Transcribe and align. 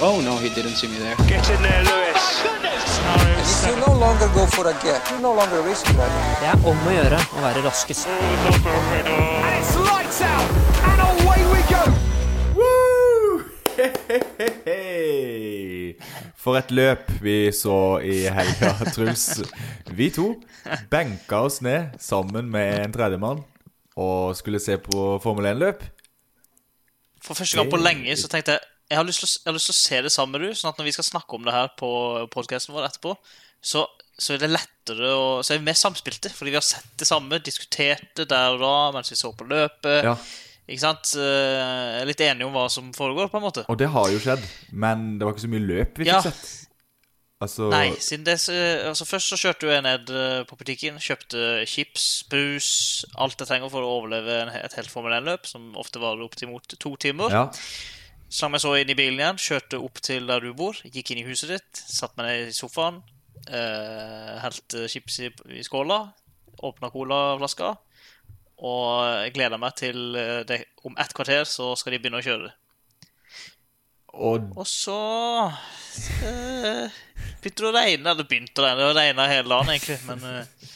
Oh 0.00 0.20
no, 0.20 0.36
he 0.36 0.48
didn't 0.48 0.76
see 0.76 0.86
me 0.86 0.96
there. 0.98 1.16
Get 1.26 1.50
in 1.50 1.60
there, 1.60 1.82
Lewis. 1.82 2.24
If 3.42 3.66
you 3.66 3.76
no 3.84 3.98
longer 3.98 4.28
go 4.32 4.46
for 4.46 4.68
a 4.68 4.72
gap, 4.74 5.10
you 5.10 5.18
no 5.18 5.34
longer 5.34 5.60
risk 5.62 5.86
that. 5.98 6.12
Det 6.38 6.46
er 6.52 6.54
om 6.70 6.86
å 6.86 6.92
gjøre 6.94 7.18
å 7.18 7.42
være 7.42 7.64
raskest. 7.64 8.06
It's 8.06 9.74
lights 9.82 10.20
out, 10.22 10.50
and 10.86 11.02
away 11.02 11.42
we 11.50 11.60
go. 11.66 11.82
Hei! 14.68 15.98
For 16.42 16.54
et 16.60 16.70
løp 16.70 17.10
vi 17.22 17.50
så 17.50 17.98
i 17.98 18.22
helga, 18.30 18.76
Truls. 18.94 19.26
Vi 19.90 20.10
to 20.14 20.30
benka 20.90 21.42
oss 21.50 21.58
ned 21.66 21.98
sammen 21.98 22.46
med 22.54 22.84
en 22.86 22.94
tredjemann 22.94 23.42
og 23.98 24.38
skulle 24.38 24.62
se 24.62 24.78
på 24.78 25.18
Formel 25.22 25.50
1-løp. 25.56 25.82
For 27.18 27.34
første 27.34 27.58
gang 27.58 27.70
på 27.70 27.82
lenge 27.82 28.14
så 28.14 28.30
tenkte 28.30 28.60
jeg 28.60 28.77
jeg 28.88 28.96
har, 28.96 29.04
lyst 29.04 29.20
til, 29.20 29.52
å- 29.52 29.78
se 29.78 30.02
det 30.02 30.10
sammen 30.12 30.38
med 30.40 30.48
du, 30.48 30.54
sånn 30.56 30.70
at 30.72 30.78
når 30.80 30.88
vi 30.88 30.92
skal 30.96 31.04
snakke 31.04 31.34
om 31.36 31.44
det 31.44 31.52
her 31.52 31.68
på 31.78 31.90
podkasten 32.32 32.74
vår 32.74 32.86
etterpå, 32.88 33.16
så, 33.60 33.82
så 34.18 34.34
er 34.34 34.38
det 34.44 34.50
lettere 34.54 35.08
å 35.12 35.42
Så 35.44 35.54
er 35.54 35.58
vi 35.58 35.66
mer 35.66 35.76
samspilte, 35.76 36.30
fordi 36.32 36.52
vi 36.54 36.56
har 36.56 36.64
sett 36.64 36.86
det 36.96 37.06
samme, 37.08 37.40
diskutert 37.44 38.14
det 38.16 38.28
der 38.30 38.54
og 38.54 38.60
da 38.62 38.74
mens 38.94 39.10
vi 39.12 39.16
så 39.18 39.32
på 39.36 39.44
løpet. 39.50 40.04
Ja, 40.06 40.14
Ikke 40.68 40.80
sant? 40.84 41.10
Jeg 41.16 42.00
Er 42.02 42.06
litt 42.08 42.20
enige 42.20 42.46
om 42.46 42.52
hva 42.52 42.66
som 42.70 42.92
foregår, 42.92 43.28
på 43.32 43.38
en 43.40 43.44
måte. 43.44 43.64
Og 43.68 43.76
det 43.80 43.88
har 43.92 44.08
jo 44.12 44.18
skjedd, 44.20 44.42
men 44.72 45.18
det 45.18 45.24
var 45.26 45.32
ikke 45.34 45.44
så 45.46 45.52
mye 45.52 45.66
løp 45.66 45.98
vi 46.00 46.04
Ja. 46.08 46.20
fikk 46.22 46.32
sett. 46.32 46.64
Altså 47.40 47.68
Nei, 47.70 47.92
siden 48.02 48.24
det 48.26 48.34
altså 48.88 49.06
Først 49.06 49.30
så 49.30 49.36
kjørte 49.38 49.68
jeg 49.70 49.82
ned 49.86 50.10
eh, 50.10 50.42
på 50.48 50.56
butikken, 50.58 50.96
kjøpte 50.98 51.66
chips, 51.70 52.24
brus, 52.28 53.04
alt 53.16 53.38
jeg 53.38 53.46
trenger 53.46 53.70
for 53.70 53.80
å 53.86 53.92
overleve 54.00 54.40
et 54.58 54.74
helt 54.74 54.90
Formel 54.90 55.14
1-løp, 55.20 55.46
som 55.46 55.68
ofte 55.78 56.00
varer 56.02 56.24
opp 56.24 56.34
til 56.34 56.48
mot 56.50 56.66
to 56.66 56.96
timer. 56.96 57.30
Ja. 57.30 57.44
Slang 58.28 58.52
meg 58.52 58.60
så 58.60 58.74
inn 58.76 58.90
i 58.92 58.96
bilen 58.96 59.20
igjen, 59.22 59.40
kjørte 59.40 59.80
opp 59.80 60.02
til 60.04 60.28
der 60.28 60.44
du 60.44 60.52
bor, 60.56 60.76
gikk 60.84 61.14
inn 61.14 61.22
i 61.22 61.28
huset 61.28 61.54
ditt, 61.54 61.80
satt 61.80 62.16
meg 62.18 62.28
ned 62.28 62.50
i 62.50 62.56
sofaen, 62.56 63.00
uh, 63.48 64.34
helte 64.44 64.84
chips 64.92 65.20
i, 65.24 65.30
i 65.56 65.64
skåla, 65.64 66.02
åpna 66.68 66.90
colaflaska, 66.92 67.72
og 68.58 68.86
jeg 69.22 69.34
gleder 69.36 69.60
meg 69.62 69.76
til 69.78 70.16
eh, 70.18 70.40
det, 70.42 70.56
om 70.82 70.96
ett 70.98 71.12
kvarter 71.14 71.44
så 71.46 71.70
skal 71.78 71.94
de 71.94 72.00
begynne 72.02 72.18
å 72.18 72.24
kjøre. 72.26 72.48
Og 74.18 74.48
Og 74.58 74.66
så 74.66 74.96
uh, 75.46 76.96
begynte 77.38 77.62
det 77.62 77.68
å 77.68 77.74
regne. 77.76 78.10
Eller 78.10 78.26
begynte 78.26 78.58
å 78.58 78.66
regne, 78.66 78.88
det 78.88 78.96
regna 78.98 79.28
hele 79.30 79.52
dagen, 79.52 79.70
egentlig, 79.70 80.00
men 80.08 80.26
uh, 80.26 80.72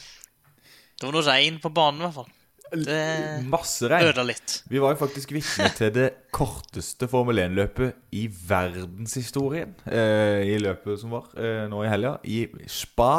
det 0.95 1.09
var 1.09 1.17
noe 1.17 1.27
regn 1.27 1.59
på 1.59 1.73
banen, 1.75 1.99
i 1.99 2.07
hvert 2.07 2.21
fall. 2.21 2.31
Det 2.73 3.45
masse 3.51 3.85
regn. 3.91 4.07
ødela 4.09 4.23
litt. 4.31 4.55
Vi 4.71 4.79
var 4.81 4.95
jo 4.95 4.99
faktisk 5.03 5.31
vitne 5.35 5.67
til 5.77 5.91
det 5.93 6.07
korteste 6.33 7.07
Formel 7.11 7.37
1-løpet 7.43 7.93
i 8.17 8.23
verdenshistorien. 8.49 9.75
Eh, 9.85 10.41
I 10.53 10.57
løpet 10.61 10.99
som 11.03 11.13
var 11.13 11.27
eh, 11.37 11.67
nå 11.69 11.83
i 11.85 11.91
helga. 11.91 12.15
I 12.25 12.47
Spa 12.71 13.11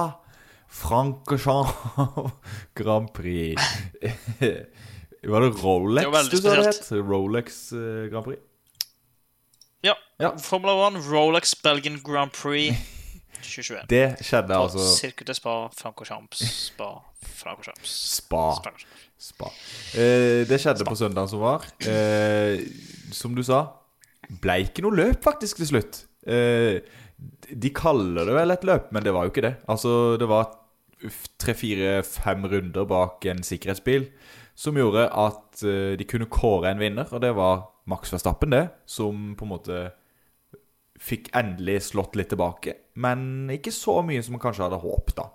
Francorchamps 0.75 2.33
Grand 2.79 3.13
Prix. 3.15 3.63
var 5.31 5.41
det 5.47 5.53
Rolex 5.63 6.05
Det 6.05 6.11
var 6.13 6.27
du 6.31 6.37
sa 6.37 6.57
det 6.59 6.67
het? 6.67 6.91
Rolex 6.93 7.61
eh, 7.73 8.09
Grand 8.11 8.27
Prix? 8.27 8.43
Ja. 9.85 9.95
Ja. 10.19 10.33
Formula 10.41 10.89
1, 10.89 10.99
Rolex 11.13 11.55
Belgian 11.63 12.01
Grand 12.05 12.33
Prix 12.33 12.75
2021. 13.41 13.87
Det 13.91 14.05
skjedde 14.25 14.59
altså 14.59 14.87
Circuit 14.95 15.29
de 15.29 15.37
Spa, 15.37 15.55
Francorchamps, 15.77 16.43
Spa, 16.71 16.91
Francorchamps. 17.41 17.95
Spa. 18.19 18.45
Spa. 19.21 19.51
Eh, 19.97 20.43
det 20.49 20.59
skjedde 20.61 20.87
på 20.87 20.97
søndagen 20.99 21.31
som 21.31 21.43
var. 21.45 21.65
Eh, 21.89 22.61
som 23.15 23.37
du 23.37 23.43
sa, 23.47 23.65
ble 24.43 24.61
ikke 24.67 24.85
noe 24.85 24.97
løp 24.99 25.25
faktisk 25.25 25.63
til 25.63 25.73
slutt. 25.73 26.05
Eh, 26.27 26.83
de 27.49 27.71
kaller 27.77 28.29
det 28.29 28.37
vel 28.37 28.55
et 28.55 28.67
løp, 28.67 28.93
men 28.93 29.05
det 29.05 29.15
var 29.15 29.27
jo 29.27 29.33
ikke 29.33 29.47
det. 29.47 29.55
Altså, 29.71 30.17
det 30.21 30.29
var 30.29 30.51
tre, 31.41 31.55
fire, 31.57 31.99
fem 32.07 32.47
runder 32.49 32.89
bak 32.89 33.25
en 33.31 33.45
sikkerhetsbil 33.45 34.09
som 34.55 34.79
gjorde 34.79 35.09
at 35.11 35.65
eh, 35.67 35.95
de 35.99 36.07
kunne 36.09 36.31
kåre 36.31 36.71
en 36.71 36.83
vinner, 36.83 37.09
og 37.11 37.23
det 37.25 37.33
var 37.37 37.69
Max 37.91 38.13
Verstappen, 38.15 38.55
det, 38.55 38.69
som 38.87 39.35
på 39.37 39.47
en 39.47 39.53
måte 39.53 39.81
fikk 41.05 41.29
endelig 41.37 41.91
slått 41.91 42.15
litt 42.17 42.31
tilbake, 42.33 42.77
men 42.95 43.51
ikke 43.51 43.73
så 43.75 43.99
mye 44.07 44.23
som 44.23 44.37
man 44.37 44.43
kanskje 44.45 44.67
hadde 44.69 44.81
håpet, 44.83 45.17
da. 45.19 45.29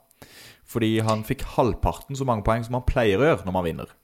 Fordi 0.70 1.00
han 1.02 1.24
fikk 1.26 1.42
halvparten 1.56 2.16
så 2.18 2.28
mange 2.30 2.44
poeng 2.46 2.64
som 2.66 2.78
han 2.78 2.86
pleier 2.86 3.18
å 3.22 3.26
gjøre 3.32 3.46
når 3.48 3.56
man 3.56 3.66
vinner. 3.66 3.96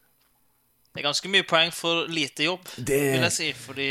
Det 0.96 1.04
er 1.04 1.10
ganske 1.10 1.28
mye 1.30 1.44
poeng 1.44 1.74
for 1.76 2.08
lite 2.08 2.46
jobb, 2.48 2.64
Det- 2.80 3.02
vil 3.14 3.22
jeg 3.28 3.32
si. 3.36 3.52
Fordi 3.54 3.90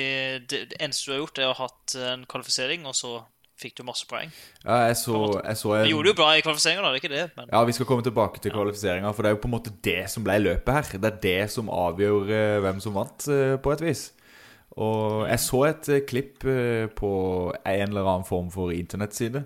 det, 0.48 0.60
det 0.70 0.78
eneste 0.80 1.04
du 1.06 1.12
har 1.12 1.20
gjort, 1.20 1.38
er 1.38 1.50
å 1.50 1.54
ha 1.54 1.66
hatt 1.69 1.94
en 2.00 2.25
kvalifisering, 2.25 2.86
og 2.88 2.94
så 2.97 3.12
fikk 3.60 3.76
du 3.76 3.82
masse 3.84 4.06
poeng. 4.08 4.32
Ja, 4.64 4.86
jeg 4.88 4.97
så, 4.97 5.20
jeg 5.44 5.56
så 5.60 5.75
en... 5.76 5.84
Du 5.84 5.92
gjorde 5.92 6.08
det 6.08 6.14
jo 6.14 6.19
bra 6.22 6.31
i 6.34 6.41
kvalifiseringa, 6.42 6.82
det 6.82 6.96
er 6.96 7.02
ikke 7.04 7.12
det, 7.12 7.26
men 7.36 7.52
Ja, 7.52 7.62
vi 7.69 7.72
skal 7.76 7.86
komme 7.86 8.02
tilbake 8.02 8.41
til 8.42 8.52
kvalifiseringa, 8.56 9.12
for 9.14 9.22
det 9.22 9.31
er 9.31 9.36
jo 9.36 9.42
på 9.44 9.50
en 9.52 9.54
måte 9.54 9.75
det 9.84 10.00
som 10.10 10.25
ble 10.26 10.38
løpet 10.42 10.75
her. 10.75 10.98
Det 10.98 11.10
er 11.12 11.20
det 11.22 11.50
som 11.54 11.69
avgjør 11.70 12.32
eh, 12.34 12.58
hvem 12.64 12.81
som 12.82 12.96
vant, 12.96 13.28
eh, 13.31 13.54
på 13.62 13.72
et 13.76 13.84
vis. 13.84 14.08
Og 14.77 15.29
jeg 15.29 15.41
så 15.41 15.61
et 15.69 15.89
eh, 15.89 16.03
klipp 16.07 16.45
eh, 16.51 16.89
på 16.91 17.11
en 17.55 17.89
eller 17.89 18.09
annen 18.09 18.27
form 18.27 18.51
for 18.51 18.75
internettside 18.75 19.45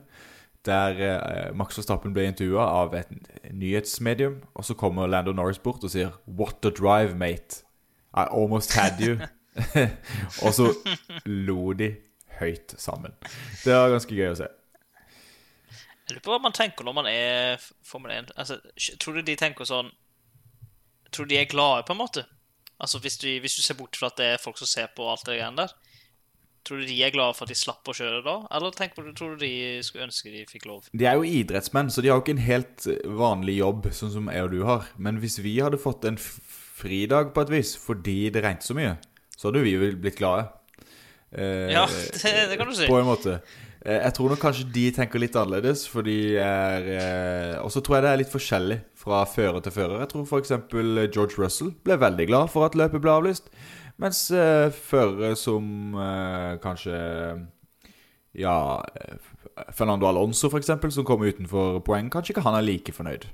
der 0.69 1.01
eh, 1.01 1.57
Max 1.57 1.79
Verstappen 1.79 2.13
ble 2.13 2.27
intervjua 2.29 2.65
av 2.83 2.95
et 2.99 3.11
nyhetsmedium, 3.53 4.41
og 4.55 4.65
så 4.65 4.75
kommer 4.75 5.07
Lando 5.07 5.33
Norris 5.33 5.59
bort 5.59 5.85
og 5.85 5.91
sier 5.91 6.11
'What 6.27 6.65
a 6.65 6.71
drive, 6.71 7.15
mate'. 7.15 7.65
I 8.15 8.25
almost 8.31 8.75
had 8.75 9.01
you. 9.01 9.19
og 10.45 10.55
så 10.55 10.75
lo 11.27 11.73
de 11.73 11.97
høyt 12.39 12.75
sammen. 12.79 13.13
Det 13.65 13.75
var 13.75 13.91
ganske 13.91 14.15
gøy 14.15 14.31
å 14.33 14.35
se. 14.35 14.49
jeg 16.09 16.17
lurer 16.17 16.25
på 16.25 16.33
hva 16.33 16.43
man 16.43 16.53
tenker 16.53 16.85
når 16.85 16.93
man 16.93 17.07
er 17.07 17.57
Formel 17.85 18.13
1. 18.13 18.33
Altså, 18.37 18.61
tror 19.01 19.19
du 19.19 19.23
de 19.23 19.37
tenker 19.37 19.65
sånn 19.65 19.91
Tror 21.13 21.25
du 21.25 21.33
de 21.33 21.39
er 21.41 21.49
glade, 21.49 21.87
på 21.89 21.93
en 21.93 21.99
måte? 21.99 22.25
Altså, 22.81 23.01
hvis 23.03 23.17
du, 23.19 23.29
hvis 23.43 23.57
du 23.59 23.63
ser 23.63 23.75
bort 23.79 23.97
fra 23.99 24.07
at 24.13 24.19
det 24.21 24.27
er 24.35 24.43
folk 24.43 24.59
som 24.61 24.69
ser 24.71 24.91
på 24.97 25.07
alt 25.11 25.25
det 25.27 25.39
greiene 25.41 25.65
der. 25.65 25.73
Tror 26.67 26.83
du 26.83 26.87
de 26.91 26.97
er 27.03 27.11
glade 27.15 27.33
for 27.35 27.47
at 27.47 27.53
de 27.53 27.57
slapp 27.57 27.87
å 27.89 27.95
kjøre 27.97 28.21
da? 28.27 28.35
Eller 28.55 28.75
tenk 28.77 28.93
på 28.95 29.03
det, 29.07 29.15
tror 29.17 29.37
du 29.37 29.45
de 29.47 29.81
skulle 29.87 30.05
ønske 30.09 30.31
de 30.35 30.43
fikk 30.51 30.67
lov? 30.69 30.89
De 30.93 31.07
er 31.09 31.17
jo 31.17 31.25
idrettsmenn, 31.25 31.89
så 31.91 32.03
de 32.05 32.11
har 32.11 32.19
jo 32.19 32.25
ikke 32.27 32.35
en 32.37 32.45
helt 32.45 32.87
eh, 32.93 32.99
vanlig 33.19 33.55
jobb, 33.61 33.89
sånn 33.97 34.13
som 34.13 34.29
jeg 34.31 34.45
og 34.45 34.53
du 34.53 34.61
har. 34.69 34.85
Men 34.99 35.21
hvis 35.23 35.39
vi 35.43 35.55
hadde 35.65 35.81
fått 35.81 36.05
en 36.11 36.19
fridag 36.21 37.33
på 37.35 37.47
et 37.47 37.55
vis, 37.57 37.73
fordi 37.81 38.19
det 38.35 38.43
regnet 38.45 38.67
så 38.67 38.77
mye, 38.77 38.97
så 39.39 39.49
hadde 39.49 39.63
vi 39.65 39.73
jo 39.79 39.89
blitt 40.03 40.19
glade. 40.21 40.45
Eh, 41.33 41.73
Ja, 41.73 41.87
det, 42.23 42.35
det 42.53 42.61
kan 42.61 42.69
du 42.69 42.77
si. 42.77 42.91
På 42.91 43.01
en 43.01 43.09
måte. 43.09 43.39
Eh, 43.87 44.03
Jeg 44.05 44.13
tror 44.19 44.35
nok 44.35 44.43
kanskje 44.43 44.69
de 44.75 44.85
tenker 44.99 45.23
litt 45.23 45.37
annerledes, 45.41 45.87
for 45.89 46.05
de 46.07 46.19
er 46.43 46.93
eh, 46.99 47.57
Og 47.63 47.73
så 47.73 47.81
tror 47.81 47.99
jeg 47.99 48.05
det 48.07 48.13
er 48.13 48.23
litt 48.27 48.35
forskjellig 48.35 48.79
fra 49.09 49.25
fører 49.29 49.63
til 49.65 49.73
fører. 49.73 50.03
Jeg 50.05 50.13
tror 50.13 50.27
f.eks. 50.29 50.53
George 51.15 51.39
Russell 51.41 51.73
ble 51.85 51.97
veldig 52.01 52.27
glad 52.29 52.51
for 52.53 52.69
at 52.69 52.77
løpet 52.77 53.01
ble 53.05 53.15
avlyst. 53.15 53.49
Mens 53.99 54.27
eh, 54.31 54.69
førere 54.71 55.33
som 55.37 55.97
eh, 55.99 56.59
kanskje 56.63 56.99
Ja 58.39 58.55
eh, 58.95 59.17
Fernando 59.75 60.07
Alonso, 60.07 60.51
f.eks., 60.53 60.71
som 60.95 61.07
kom 61.09 61.25
utenfor 61.27 61.81
poeng, 61.87 62.11
kanskje 62.13 62.37
ikke 62.37 62.45
han 62.47 62.59
er 62.61 62.67
like 62.67 62.95
fornøyd. 62.95 63.27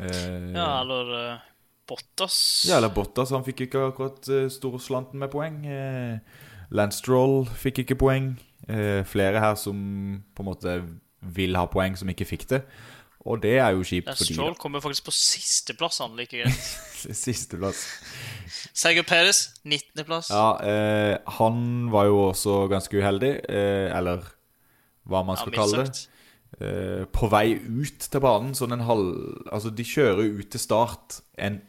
Eh, 0.00 0.50
Ja, 0.56 0.80
eller 0.80 1.12
uh, 1.14 1.44
Bottas. 1.86 2.64
ja, 2.66 2.80
eller 2.80 2.90
Bottas, 2.90 3.30
han 3.30 3.44
fikk 3.46 3.68
ikke 3.68 3.84
akkurat 3.92 4.26
uh, 4.32 4.48
storslanten 4.50 5.20
med 5.22 5.30
poeng. 5.30 5.62
Uh, 5.68 6.18
Lance 6.74 6.98
Stroll 6.98 7.44
fikk 7.46 7.84
ikke 7.84 8.00
poeng. 8.00 8.32
Eh, 8.64 9.04
flere 9.04 9.40
her 9.44 9.54
som 9.60 9.76
på 10.34 10.42
en 10.42 10.48
måte 10.48 10.74
vil 11.36 11.56
ha 11.56 11.66
poeng, 11.68 11.94
som 12.00 12.08
ikke 12.08 12.26
fikk 12.26 12.46
det. 12.50 12.62
Og 13.24 13.40
det 13.40 13.54
er 13.56 13.72
jo 13.72 13.84
kjipt 13.86 14.10
for 14.10 14.20
de. 14.20 14.34
Stroll 14.36 14.56
kommer 14.60 14.82
faktisk 14.84 15.06
på 15.06 15.14
sisteplass, 15.16 16.02
han 16.04 16.16
like 16.18 16.36
greit. 16.36 16.64
Sisteplass. 17.24 17.84
Sergio 18.76 19.04
Perez, 19.08 19.46
19.-plass. 19.64 20.28
Ja, 20.32 20.48
eh, 20.60 21.14
han 21.38 21.62
var 21.92 22.10
jo 22.10 22.18
også 22.28 22.64
ganske 22.68 23.00
uheldig, 23.00 23.32
eh, 23.48 23.88
eller 23.96 24.26
hva 25.08 25.22
man 25.24 25.40
skal 25.40 25.54
ja, 25.54 25.60
kalle 25.62 25.84
det. 25.86 26.02
Eh, 26.60 27.04
på 27.16 27.30
vei 27.32 27.46
ut 27.56 28.04
til 28.04 28.22
banen, 28.22 28.52
sånn 28.54 28.76
en 28.76 28.84
halv 28.86 29.08
Altså, 29.48 29.72
de 29.74 29.86
kjører 29.88 30.36
ut 30.38 30.50
til 30.52 30.62
start 30.62 31.18
en 31.40 31.62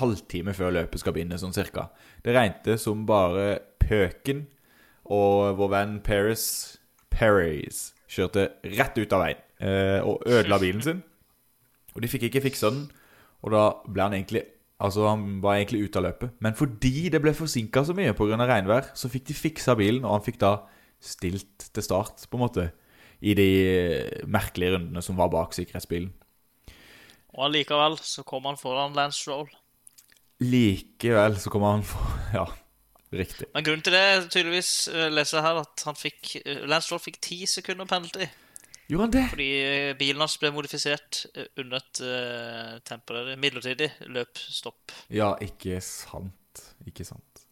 halvtime 0.00 0.52
før 0.54 0.74
løpet 0.74 1.02
skal 1.02 1.14
begynne, 1.14 1.38
sånn 1.38 1.54
cirka. 1.54 1.88
Det 2.26 2.34
regnet 2.34 2.82
som 2.82 3.06
bare 3.06 3.60
pøken, 3.82 4.42
og 5.10 5.54
vår 5.58 5.70
venn 5.70 5.94
Paris 6.06 6.44
Perez 7.14 7.92
kjørte 8.10 8.50
rett 8.74 8.98
ut 8.98 9.14
av 9.14 9.24
veien 9.24 9.46
og 9.60 10.22
ødela 10.24 10.56
bilen 10.62 10.82
sin. 10.82 11.02
Og 11.94 12.00
de 12.02 12.08
fikk 12.08 12.28
ikke 12.28 12.44
fiksa 12.46 12.70
den, 12.72 12.86
og 13.44 13.52
da 13.52 13.64
ble 13.84 14.06
han 14.06 14.16
egentlig 14.16 14.46
Altså, 14.80 15.04
han 15.10 15.42
var 15.44 15.58
egentlig 15.58 15.82
ute 15.84 16.00
av 16.00 16.06
løpet. 16.06 16.36
Men 16.40 16.54
fordi 16.56 17.10
det 17.12 17.20
ble 17.20 17.34
forsinka 17.36 17.82
så 17.84 17.92
mye 17.92 18.14
pga. 18.16 18.38
regnvær, 18.48 18.94
så 18.96 19.10
fikk 19.12 19.26
de 19.28 19.34
fiksa 19.36 19.74
bilen, 19.76 20.06
og 20.06 20.14
han 20.14 20.24
fikk 20.24 20.40
da 20.40 20.54
stilt 21.00 21.68
til 21.74 21.84
start, 21.84 22.24
på 22.30 22.38
en 22.38 22.44
måte, 22.46 22.70
i 23.20 23.34
de 23.36 23.50
merkelige 24.24 24.78
rundene 24.78 25.02
som 25.04 25.20
var 25.20 25.28
bak 25.28 25.52
sikkerhetsbilen. 25.52 26.08
Og 27.36 27.44
allikevel 27.50 27.98
så 28.00 28.24
kom 28.24 28.48
han 28.48 28.56
foran 28.56 28.96
Lance 28.96 29.20
Stroll. 29.20 29.50
Likevel 30.40 31.36
så 31.36 31.52
kom 31.52 31.68
han 31.68 31.84
for 31.84 32.00
Ja. 32.38 32.48
Riktig. 33.12 33.48
Men 33.52 33.64
grunnen 33.66 33.82
til 33.82 33.92
det 33.92 34.00
er 34.00 34.28
tydeligvis 34.30 34.88
eh, 34.88 35.08
leser 35.10 35.40
jeg 35.40 35.44
her 35.48 35.56
at 35.64 35.82
han 35.82 35.96
fikk 35.98 36.36
eh, 36.44 36.60
Lance 36.70 36.86
Stroll 36.86 37.02
fikk 37.02 37.16
ti 37.20 37.40
sekunder 37.50 37.88
penalty 37.90 38.28
Gjorde 38.90 39.06
han 39.06 39.12
det? 39.14 39.24
fordi 39.30 39.48
eh, 39.62 39.92
bilen 39.98 40.24
hans 40.24 40.34
ble 40.42 40.50
modifisert 40.54 41.24
eh, 41.34 41.46
under 41.62 41.78
et 41.78 42.00
uh, 42.02 42.78
temporary, 42.86 43.36
midlertidig 43.38 43.90
løpstopp. 44.10 44.94
Ja, 45.14 45.36
ikke 45.44 45.78
sant. 45.84 46.64
Ikke 46.88 47.06
sant. 47.06 47.44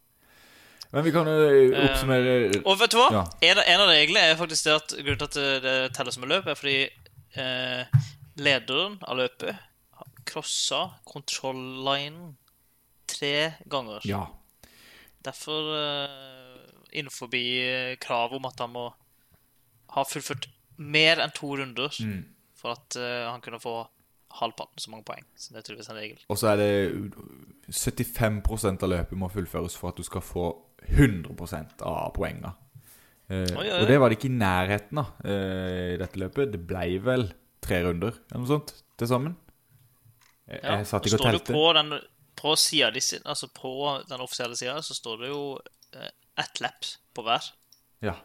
Men 0.91 1.05
vi 1.05 1.13
kan 1.13 1.27
jo 1.29 1.35
oppsummere 1.77 2.61
Og 2.63 2.79
vet 2.81 2.91
du 2.91 2.97
hva? 2.97 3.09
Ja. 3.13 3.23
En, 3.45 3.61
en 3.61 3.83
av 3.85 3.91
reglene 3.93 4.25
er 4.25 4.39
faktisk 4.39 4.67
det 4.67 4.75
at 4.75 4.95
grunnen 4.97 5.21
til 5.21 5.27
at 5.29 5.63
det, 5.63 5.75
teller 5.95 6.15
som 6.15 6.25
et 6.25 6.31
løp, 6.33 6.49
er 6.49 6.57
fordi 6.57 6.79
uh, 7.37 8.05
lederen 8.41 8.97
av 9.05 9.21
løpet 9.21 9.65
crossa 10.29 10.81
kontrollinen 11.09 12.35
tre 13.09 13.53
ganger. 13.69 14.03
Ja. 14.05 14.25
Derfor 15.25 15.71
uh, 15.73 16.59
innenfor 16.91 17.35
eh, 17.35 17.97
kravet 18.01 18.37
om 18.37 18.47
at 18.49 18.59
han 18.59 18.73
må 18.73 18.87
ha 19.93 20.05
fullført 20.05 20.47
mer 20.79 21.21
enn 21.23 21.33
to 21.35 21.53
runder 21.59 21.91
Mm. 21.99 22.23
for 22.59 22.75
at 22.75 22.95
uh, 22.99 23.29
han 23.31 23.41
kunne 23.43 23.59
få 23.59 23.75
halvparten 24.39 24.79
så 24.79 24.91
mange 24.91 25.05
poeng. 25.07 25.25
Så 25.35 25.53
det 25.53 25.61
er 25.61 25.67
tydeligvis 25.67 25.89
en 25.89 25.99
regel. 25.99 26.23
Og 26.29 26.37
så 26.39 26.51
er 26.51 26.57
det 26.59 26.71
75% 27.73 28.83
av 28.85 28.91
løpet 28.91 29.17
må 29.17 29.29
fullføres 29.31 29.77
for 29.79 29.91
at 29.91 29.99
du 29.99 30.05
skal 30.05 30.23
få 30.25 30.49
100% 30.89 31.83
av 31.87 32.11
poengene. 32.15 32.53
Uh. 33.29 33.45
Og 33.59 33.85
det 33.89 33.99
var 34.01 34.09
det 34.09 34.17
ikke 34.17 34.31
i 34.31 34.37
nærheten 34.37 35.01
av 35.01 35.11
uh, 35.25 35.95
i 35.95 35.99
dette 36.01 36.21
løpet. 36.21 36.53
Det 36.55 36.61
ble 36.69 36.87
vel 37.05 37.27
tre 37.63 37.83
runder 37.85 38.15
eller 38.29 38.43
noe 38.43 38.49
sånt 38.49 38.73
til 38.97 39.11
sammen. 39.11 39.35
Jeg, 40.49 40.63
Ja, 40.63 40.79
jeg 40.79 40.87
satt 40.89 41.05
ikke 41.05 41.19
og 41.19 41.27
telte. 41.27 41.53
på 41.53 41.65
den, 41.77 41.93
på 42.39 42.55
de 42.57 42.81
altså 43.29 43.49
på 43.53 43.73
den 44.09 44.23
offisielle 44.23 44.55
sida, 44.57 44.79
så 44.81 44.95
står 44.97 45.21
det 45.21 45.29
jo 45.29 45.41
uh, 45.59 46.09
ett 46.39 46.61
lapp 46.63 46.87
på 47.13 47.25
hver. 47.27 47.51
Ja. 48.01 48.15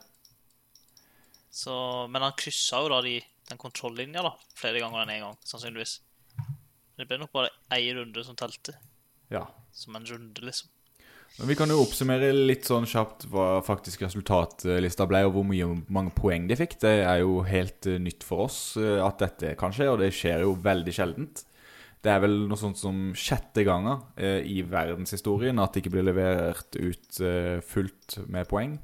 Så, 1.54 1.74
men 2.10 2.24
han 2.24 2.34
kryssa 2.38 2.82
jo 2.82 2.90
da 2.90 3.00
de, 3.04 3.18
den 3.50 3.60
kontrollinja 3.60 4.24
da, 4.26 4.34
flere 4.58 4.82
ganger 4.82 5.04
enn 5.04 5.12
én 5.12 5.20
en 5.20 5.26
gang, 5.28 5.40
sannsynligvis. 5.46 6.00
Men 6.34 7.02
Det 7.04 7.10
ble 7.10 7.20
nok 7.22 7.34
bare 7.34 7.52
én 7.76 7.94
runde 8.00 8.24
som 8.26 8.38
telte. 8.38 8.74
ja. 9.30 9.46
Som 9.74 9.96
en 9.98 10.06
runde, 10.06 10.38
liksom. 10.46 10.68
Men 11.34 11.48
vi 11.50 11.56
kan 11.58 11.70
jo 11.70 11.80
oppsummere 11.82 12.28
litt 12.30 12.68
sånn 12.68 12.84
kjapt 12.86 13.24
hva 13.26 13.58
faktisk 13.66 14.04
resultatlista 14.04 15.06
ble, 15.10 15.24
og 15.26 15.32
hvor 15.34 15.46
mye, 15.48 15.66
mange 15.90 16.12
poeng 16.14 16.44
de 16.46 16.54
fikk. 16.60 16.76
Det 16.84 16.92
er 17.02 17.24
jo 17.24 17.40
helt 17.42 17.88
eh, 17.90 17.98
nytt 17.98 18.22
for 18.22 18.44
oss 18.46 18.58
eh, 18.78 19.00
at 19.02 19.18
dette 19.18 19.56
kan 19.58 19.74
skje, 19.74 19.88
og 19.90 19.98
det 19.98 20.12
skjer 20.14 20.44
jo 20.46 20.54
veldig 20.62 20.94
sjeldent. 20.94 21.42
Det 22.04 22.12
er 22.12 22.22
vel 22.22 22.36
noe 22.46 22.60
sånt 22.60 22.78
som 22.78 23.08
sjette 23.18 23.64
ganger 23.66 24.04
eh, 24.14 24.46
i 24.46 24.60
verdenshistorien 24.62 25.58
at 25.58 25.74
det 25.74 25.82
ikke 25.82 25.96
blir 25.96 26.06
levert 26.06 26.78
ut 26.78 27.20
eh, 27.24 27.58
fullt 27.66 28.20
med 28.30 28.46
poeng. 28.50 28.78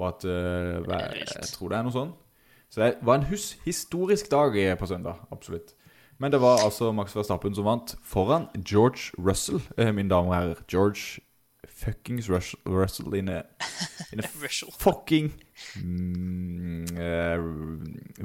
Og 0.00 0.08
at 0.08 0.24
eh, 0.24 0.80
vilt. 0.86 1.36
Jeg 1.36 1.52
tror 1.52 1.70
det 1.70 1.78
er 1.78 1.86
noe 1.86 1.94
sånn. 1.94 2.14
Så 2.70 2.80
det 2.80 2.94
var 3.04 3.18
en 3.18 3.28
hus 3.28 3.52
historisk 3.66 4.30
dag 4.32 4.56
eh, 4.56 4.76
på 4.78 4.88
søndag. 4.88 5.20
Absolutt. 5.34 5.74
Men 6.20 6.32
det 6.32 6.40
var 6.42 6.60
altså 6.64 6.92
Max 6.92 7.16
Verstappen 7.16 7.54
som 7.56 7.64
vant, 7.64 7.94
foran 8.04 8.48
George 8.56 9.12
Russell, 9.18 9.62
eh, 9.78 9.92
mine 9.92 10.10
damer 10.12 10.32
og 10.32 10.36
herrer. 10.36 10.62
George 10.68 11.20
fuckings 11.68 12.28
Rus 12.28 12.54
Russell 12.66 13.14
in 13.14 13.28
a, 13.28 13.42
in 14.12 14.20
a 14.20 14.28
fucking 14.78 15.32
mm, 15.76 16.84
uh, 16.92 17.38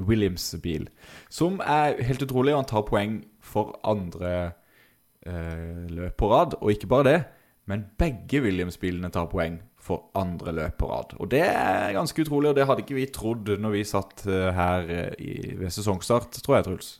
Williams-bil. 0.06 0.88
Som 1.30 1.60
er 1.64 2.02
helt 2.04 2.22
utrolig. 2.22 2.54
og 2.54 2.58
Han 2.58 2.68
tar 2.68 2.84
poeng 2.88 3.16
for 3.40 3.78
andre 3.84 4.52
uh, 5.26 5.86
løp 5.88 6.16
på 6.16 6.30
rad. 6.32 6.58
Og 6.60 6.70
ikke 6.70 6.86
bare 6.92 7.08
det, 7.08 7.18
men 7.66 7.86
begge 7.98 8.42
Williams-bilene 8.44 9.10
tar 9.10 9.30
poeng 9.32 9.60
for 9.86 10.10
andre 10.18 10.54
løp 10.56 10.78
på 10.80 10.90
rad. 10.90 11.14
Og 11.20 11.30
det 11.30 11.44
er 11.46 11.94
ganske 11.96 12.24
utrolig, 12.26 12.50
og 12.50 12.58
det 12.58 12.66
hadde 12.68 12.82
ikke 12.84 12.98
vi 12.98 13.06
trodd 13.14 13.52
når 13.62 13.76
vi 13.76 13.84
satt 13.86 14.26
eh, 14.26 14.50
her 14.56 14.90
eh, 14.92 15.12
i, 15.22 15.34
ved 15.60 15.72
sesongstart, 15.74 16.40
tror 16.42 16.58
jeg, 16.58 16.68
Truls. 16.68 16.92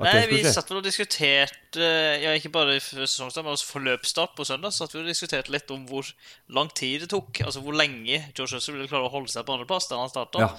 Nei, 0.00 0.22
vi 0.30 0.38
satt 0.48 0.70
vel 0.70 0.78
og 0.78 0.86
diskuterte 0.86 1.88
Ja, 2.22 2.30
ikke 2.32 2.52
bare 2.54 2.78
sesongstart, 2.80 3.42
men 3.44 3.52
også 3.52 3.66
for 3.68 3.84
løpsstart 3.84 4.32
på 4.38 4.46
søndag. 4.48 4.72
satt 4.72 4.94
vi 4.94 5.02
og 5.02 5.10
diskuterte 5.10 5.52
litt 5.52 5.70
om 5.74 5.82
hvor 5.90 6.08
lang 6.56 6.70
tid 6.72 7.04
det 7.04 7.10
tok. 7.12 7.42
Altså 7.44 7.60
hvor 7.64 7.76
lenge 7.76 8.22
George 8.32 8.56
Russell 8.56 8.78
ville 8.78 8.88
klare 8.88 9.10
å 9.10 9.12
holde 9.12 9.32
seg 9.32 9.44
på 9.44 9.56
andreplass 9.56 9.90
der 9.90 10.00
han 10.00 10.12
starta. 10.12 10.46
Ja. 10.46 10.52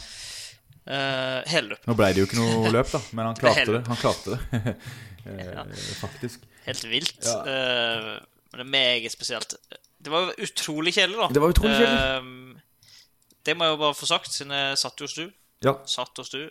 Uh, 0.82 1.40
hele 1.50 1.72
løpet. 1.72 1.88
Nå 1.90 1.96
ble 1.98 2.10
det 2.10 2.22
jo 2.22 2.28
ikke 2.28 2.40
noe 2.40 2.70
løp, 2.74 2.90
da, 2.90 3.02
men 3.14 3.28
han 3.30 3.38
klarte 3.38 3.66
det. 3.70 3.82
Han 3.88 4.00
klarte 4.02 4.36
det. 4.36 4.76
eh, 5.30 5.82
faktisk. 6.00 6.46
Helt 6.66 6.86
vilt. 6.90 7.26
Ja. 7.26 7.38
Uh, 7.46 8.32
men 8.52 8.64
det 8.64 8.66
er 8.66 8.72
meget 8.76 9.14
spesielt. 9.14 9.56
Det 10.02 10.12
var 10.14 10.32
utrolig 10.42 10.94
kjedelig, 10.96 11.20
da. 11.20 11.28
Det 11.36 11.44
var 11.44 11.54
utrolig 11.54 11.78
kjedelig. 11.78 12.02
Eh, 12.02 12.98
det 13.46 13.56
må 13.58 13.68
jeg 13.68 13.76
jo 13.76 13.80
bare 13.82 13.98
få 13.98 14.10
sagt, 14.10 14.34
siden 14.34 14.54
jeg 14.56 14.80
satt 14.82 15.02
hos 15.06 15.16
du. 15.18 15.24
Ja. 15.66 15.76
Satt 15.90 16.18
hos 16.18 16.34
du. 16.34 16.44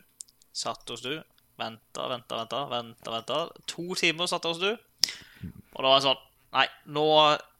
Satt 0.55 0.91
hos 0.91 1.02
du. 1.05 1.12
Venta, 1.61 2.06
venta, 2.08 2.41
venta. 2.41 2.64
venta, 2.70 3.14
venta. 3.14 3.41
To 3.75 3.94
timer 3.99 4.31
satt 4.31 4.47
jeg 4.47 4.55
hos 4.55 4.62
du. 4.62 5.50
Og 5.75 5.82
da 5.82 5.87
var 5.88 5.97
jeg 5.99 6.08
sånn 6.08 6.26
Nei, 6.50 6.64
nå 6.91 7.05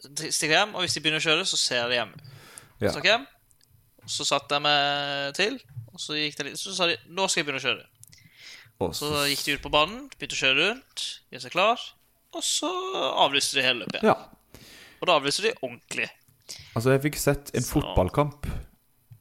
stikker 0.03 0.51
jeg 0.51 0.57
hjem, 0.57 0.73
og 0.75 0.83
hvis 0.83 0.97
de 0.97 1.01
begynner 1.05 1.23
å 1.23 1.23
kjøre, 1.23 1.45
så 1.47 1.59
ser 1.61 1.77
jeg 1.79 1.91
det 1.93 1.99
hjemme. 2.01 2.33
Ja. 2.83 2.91
Så 2.91 3.03
hjem, 3.05 3.27
så 4.11 4.27
satt 4.27 4.51
jeg 4.51 4.65
meg 4.65 5.37
til, 5.39 5.61
og 5.93 6.03
så 6.03 6.17
gikk 6.19 6.41
det 6.41 6.47
litt 6.49 6.59
Så 6.59 6.75
sa 6.75 6.89
de 6.91 6.97
nå 7.07 7.29
skal 7.31 7.45
jeg 7.45 7.47
begynne 7.47 7.63
å 7.63 7.67
kjøre. 7.69 7.87
Og 8.81 8.97
Så 8.97 9.13
gikk 9.31 9.45
de 9.45 9.55
ut 9.55 9.63
på 9.63 9.71
banen, 9.71 10.09
begynte 10.17 10.35
å 10.35 10.41
kjøre 10.41 10.59
rundt, 10.73 11.07
gjøre 11.31 11.45
seg 11.45 11.55
klar, 11.55 11.87
og 12.35 12.47
så 12.47 12.71
avlyste 13.27 13.61
de 13.61 13.67
hele 13.69 13.85
løpet. 13.85 14.03
Ja. 14.11 14.17
Og 15.01 15.09
da 15.09 15.17
avlyser 15.19 15.49
de 15.49 15.55
ordentlig. 15.63 16.09
Altså, 16.77 16.93
jeg 16.95 17.03
fikk 17.07 17.17
sett 17.21 17.51
en 17.55 17.63
Så- 17.65 17.79
fotballkamp 17.81 18.47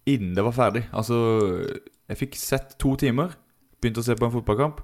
innen 0.09 0.33
det 0.35 0.43
var 0.43 0.51
ferdig. 0.55 0.83
Altså, 0.91 1.17
jeg 2.09 2.17
fikk 2.17 2.35
sett 2.35 2.77
to 2.81 2.95
timer, 2.97 3.35
begynte 3.81 4.01
å 4.01 4.03
se 4.07 4.15
på 4.17 4.25
en 4.25 4.33
fotballkamp. 4.33 4.81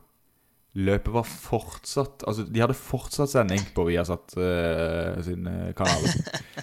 Løpet 0.76 1.08
var 1.16 1.24
fortsatt 1.24 2.24
Altså, 2.28 2.44
de 2.52 2.60
hadde 2.60 2.76
fortsatt 2.76 3.30
sending 3.32 3.62
på 3.74 3.86
Viasat 3.88 4.34
uh, 4.36 5.22
sin 5.24 5.48
eh, 5.48 5.72
kanal. 5.74 6.04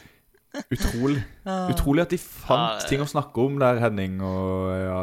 Utrolig. 0.75 1.23
Utrolig 1.73 2.03
at 2.05 2.11
de 2.13 2.19
fant 2.21 2.61
Ja, 2.75 2.79
det- 2.79 2.89
ting 2.91 3.01
å 3.01 3.09
snakke 3.09 3.41
om 3.41 3.59
der, 3.59 3.81
Henning 3.81 4.21
og 4.21 4.69
ja, 4.69 4.99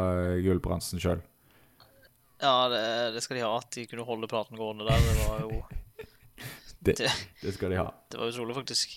Gulbrandsen 0.46 1.00
sjøl. 1.02 1.20
Ja, 2.40 2.68
det, 2.72 3.14
det 3.14 3.22
skal 3.22 3.36
de 3.36 3.42
ha, 3.44 3.56
at 3.58 3.70
de 3.74 3.84
kunne 3.90 4.06
holde 4.06 4.28
praten 4.30 4.56
gående 4.56 4.86
der. 4.88 4.96
Det 4.96 5.26
var 5.26 5.40
jo 5.42 5.58
Det, 6.82 6.94
Det- 6.96 7.52
skal 7.54 7.70
de 7.70 7.76
ha. 7.76 7.90
det 8.10 8.18
var 8.18 8.30
utrolig, 8.32 8.54
faktisk. 8.56 8.94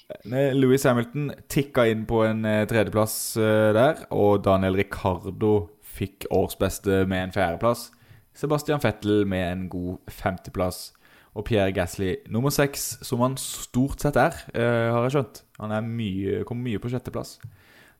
Louis 0.55 0.83
Hamilton 0.87 1.31
tikka 1.51 1.83
inn 1.91 2.05
på 2.07 2.21
en 2.25 2.45
eh, 2.45 2.63
tredjeplass 2.69 3.35
eh, 3.37 3.73
der, 3.75 4.05
og 4.15 4.43
Daniel 4.45 4.75
Ricardo 4.79 5.69
fikk 5.93 6.25
årsbeste 6.31 7.03
med 7.07 7.27
en 7.27 7.33
fjerdeplass. 7.35 7.89
Sebastian 8.33 8.79
Fettel 8.81 9.25
med 9.29 9.51
en 9.51 9.65
god 9.69 9.97
femteplass. 10.09 10.93
Og 11.35 11.45
Pierre 11.45 11.71
Gasly 11.73 12.15
nummer 12.29 12.49
seks, 12.53 12.99
som 13.05 13.19
han 13.25 13.35
stort 13.41 13.99
sett 14.01 14.15
er, 14.21 14.33
eh, 14.53 14.89
har 14.93 15.03
jeg 15.09 15.15
skjønt. 15.17 15.41
Han 15.59 15.71
er 15.71 15.81
mye, 15.81 16.43
kommer 16.45 16.63
mye 16.69 16.79
på 16.81 16.89
sjetteplass. 16.93 17.39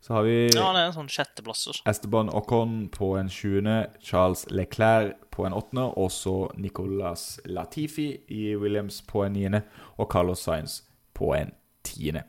Så 0.04 0.14
har 0.18 0.26
vi 0.28 0.50
Ja, 0.52 0.66
han 0.68 0.76
er 0.76 0.90
en 0.90 0.96
sånn 0.98 1.08
sjetteplass. 1.08 1.62
Esteban 1.88 2.28
Ocon 2.36 2.90
på 2.92 3.14
en 3.16 3.30
sjuende, 3.32 3.86
Charles 4.04 4.44
Leclerc 4.52 5.14
på 5.32 5.46
en 5.48 5.56
åttende, 5.56 5.86
og 5.96 6.12
så 6.12 6.34
Nicolas 6.60 7.40
Latifi 7.48 8.10
i 8.28 8.50
Williams 8.60 9.00
på 9.08 9.24
en 9.24 9.38
niende, 9.38 9.64
og 9.96 10.12
Carlos 10.12 10.44
Sainz 10.44 10.82
på 11.16 11.32
en 11.38 11.54
tiende. 11.88 12.26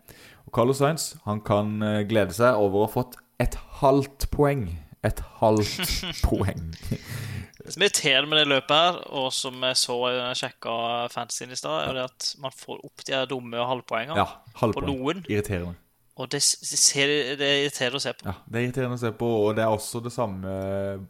Og 0.47 0.55
Carlos 0.55 0.79
Sainz 0.79 1.17
han 1.27 1.43
kan 1.43 1.75
eh, 1.83 2.05
glede 2.07 2.37
seg 2.37 2.55
over 2.55 2.85
å 2.85 2.87
ha 2.87 2.95
fått 2.95 3.19
et 3.43 3.59
halvt 3.83 4.31
poeng. 4.31 4.69
Et 5.03 5.27
halvt 5.43 6.07
poeng. 6.29 6.71
Det 6.79 7.73
som 7.75 7.83
er 7.83 7.89
irriterende 7.91 8.31
med 8.31 8.39
det 8.45 8.49
løpet 8.55 8.77
her, 8.79 9.03
og 9.19 9.33
som 9.35 9.59
jeg 9.67 9.83
så 9.83 9.99
da 10.07 10.13
jeg 10.31 10.45
sjekka 10.45 10.75
fantasyen 11.11 11.51
i 11.51 11.59
stad, 11.59 11.89
er 11.89 11.99
det 11.99 12.07
at 12.07 12.35
man 12.39 12.55
får 12.55 12.85
opp 12.87 13.03
de 13.09 13.19
her 13.19 13.27
dumme 13.27 13.67
halvpoengene. 13.67 14.21
Ja, 14.21 14.31
På 14.55 14.69
halvpoeng. 14.69 14.93
noen. 14.95 15.25
Irriterende. 15.27 15.81
Og 16.15 16.31
det, 16.31 16.41
ser, 16.43 17.11
det 17.39 17.43
er 17.47 17.61
irriterende 17.65 17.99
å 17.99 18.05
se 18.05 18.13
på. 18.15 18.27
Ja, 18.29 18.37
Det 18.47 18.61
er 18.61 18.67
irriterende 18.69 18.99
å 18.99 19.03
se 19.03 19.11
på, 19.19 19.31
og 19.47 19.57
det 19.59 19.65
er 19.65 19.73
også 19.75 20.03
det 20.05 20.13
samme 20.15 20.53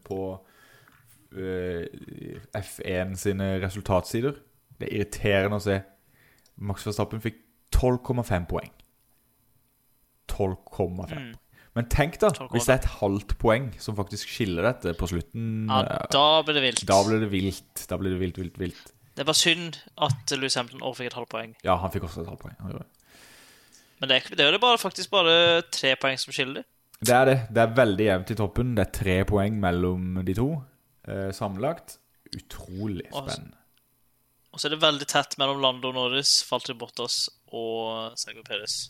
på 0.06 0.20
eh, 1.36 1.84
F1 2.56 3.12
sine 3.20 3.50
resultatsider. 3.60 4.38
Det 4.80 4.88
er 4.88 5.02
irriterende 5.02 5.60
å 5.60 5.64
se. 5.64 5.76
Max 6.64 6.86
Verstappen 6.88 7.20
fikk 7.20 7.42
12,5 7.74 8.48
poeng. 8.48 8.72
12,5. 10.32 11.12
Mm. 11.12 11.32
Men 11.74 11.88
tenk 11.90 12.16
da, 12.22 12.30
hvis 12.54 12.68
det 12.68 12.76
er 12.76 12.82
et 12.84 12.92
halvt 13.00 13.34
poeng 13.42 13.72
som 13.82 13.96
faktisk 13.98 14.30
skiller 14.30 14.64
dette 14.70 14.94
på 14.96 15.08
slutten. 15.10 15.66
Ja, 15.68 15.82
eh, 15.82 16.04
da 16.14 16.26
blir 16.46 16.56
det 16.56 16.66
vilt. 16.68 16.84
da 16.88 17.00
blir 17.06 17.20
det 17.20 17.30
vilt. 17.32 17.86
Da 17.90 17.98
blir 18.00 18.14
det 18.14 18.20
vilt, 18.22 18.38
vilt, 18.40 18.60
vilt. 18.62 18.92
Det 19.14 19.26
var 19.26 19.36
synd 19.38 19.78
at 20.02 20.32
Louis 20.38 20.54
Hampton 20.58 20.82
også 20.82 21.02
fikk 21.02 21.12
et 21.12 21.18
halvt 21.18 21.32
poeng. 21.34 21.56
Ja, 21.66 21.76
han 21.82 21.92
fikk 21.94 22.06
også 22.08 22.22
et 22.22 22.30
halvt 22.30 22.46
poeng. 22.46 22.56
Han 22.62 22.72
gjorde 22.72 22.86
det. 22.86 23.03
Men 24.00 24.10
det 24.10 24.22
er, 24.42 24.58
bare, 24.58 24.78
faktisk 24.80 25.12
bare 25.14 25.62
tre 25.72 25.94
poeng 26.00 26.18
som 26.20 26.34
skiller. 26.34 26.66
Det 27.04 27.14
er 27.14 27.28
det. 27.28 27.36
Det 27.54 27.62
er 27.62 27.76
veldig 27.76 28.06
jevnt 28.08 28.32
i 28.32 28.38
toppen. 28.38 28.72
Det 28.76 28.86
er 28.86 28.96
tre 28.98 29.18
poeng 29.28 29.60
mellom 29.60 30.22
de 30.26 30.34
to 30.36 30.48
eh, 31.08 31.30
sammenlagt. 31.36 31.98
Utrolig 32.34 33.06
spennende. 33.10 33.56
Og 34.54 34.60
så 34.60 34.68
er 34.68 34.76
det 34.76 34.84
veldig 34.84 35.06
tett 35.10 35.34
mellom 35.40 35.62
Lando 35.62 35.90
Norris, 35.94 36.36
Falter 36.46 36.76
Bottas 36.78 37.24
og 37.50 38.14
Sergio 38.18 38.44
Perez. 38.46 38.84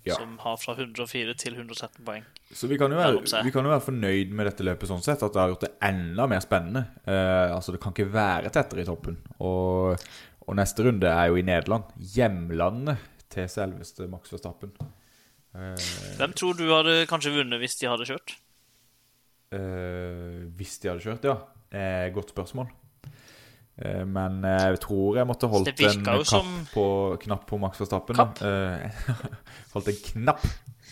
Ja. 0.00 0.14
som 0.16 0.38
har 0.40 0.56
fra 0.56 0.72
104 0.72 1.34
til 1.36 1.58
113 1.58 2.04
poeng. 2.06 2.22
Så 2.56 2.70
vi 2.70 2.78
kan, 2.80 2.88
være, 2.96 3.20
vi 3.44 3.50
kan 3.52 3.66
jo 3.66 3.72
være 3.74 3.84
fornøyd 3.84 4.30
med 4.32 4.48
dette 4.48 4.64
løpet 4.64 4.88
sånn 4.88 5.02
sett, 5.04 5.20
at 5.20 5.34
det 5.34 5.42
har 5.42 5.50
gjort 5.52 5.66
det 5.66 5.74
enda 5.84 6.24
mer 6.30 6.40
spennende. 6.40 6.86
Eh, 7.04 7.52
altså, 7.52 7.74
det 7.74 7.82
kan 7.82 7.92
ikke 7.92 8.08
være 8.14 8.52
tettere 8.54 8.80
i 8.80 8.88
toppen. 8.88 9.18
Og, 9.44 10.00
og 10.46 10.56
neste 10.56 10.86
runde 10.88 11.12
er 11.12 11.28
jo 11.28 11.36
i 11.36 11.44
Nederland. 11.44 11.92
Hjemlandet 12.14 13.04
til 13.30 13.46
selveste 13.50 14.06
Max 14.10 14.32
Verstappen. 14.32 14.72
Eh, 15.54 15.88
Hvem 16.18 16.32
tror 16.38 16.54
du 16.58 16.64
hadde 16.70 17.06
kanskje 17.10 17.32
vunnet 17.34 17.58
hvis 17.62 17.78
de 17.80 17.88
hadde 17.90 18.06
kjørt? 18.10 18.36
eh, 19.52 20.44
hvis 20.58 20.76
de 20.82 20.90
hadde 20.92 21.02
kjørt, 21.04 21.24
ja. 21.26 21.36
Eh, 21.70 22.10
godt 22.14 22.32
spørsmål. 22.34 22.68
Eh, 23.80 24.04
men 24.06 24.42
jeg 24.44 24.80
tror 24.82 25.16
jeg 25.20 25.26
måtte 25.30 25.48
holdt 25.50 25.70
en 25.80 26.02
knapp, 26.04 26.26
som- 26.26 26.66
på, 26.74 26.84
knapp 27.22 27.46
på 27.48 27.58
Max 27.62 27.78
Verstappen. 27.80 28.20
Eh, 28.20 28.90
holdt 29.74 29.88
en 29.88 30.00
knapp 30.10 30.44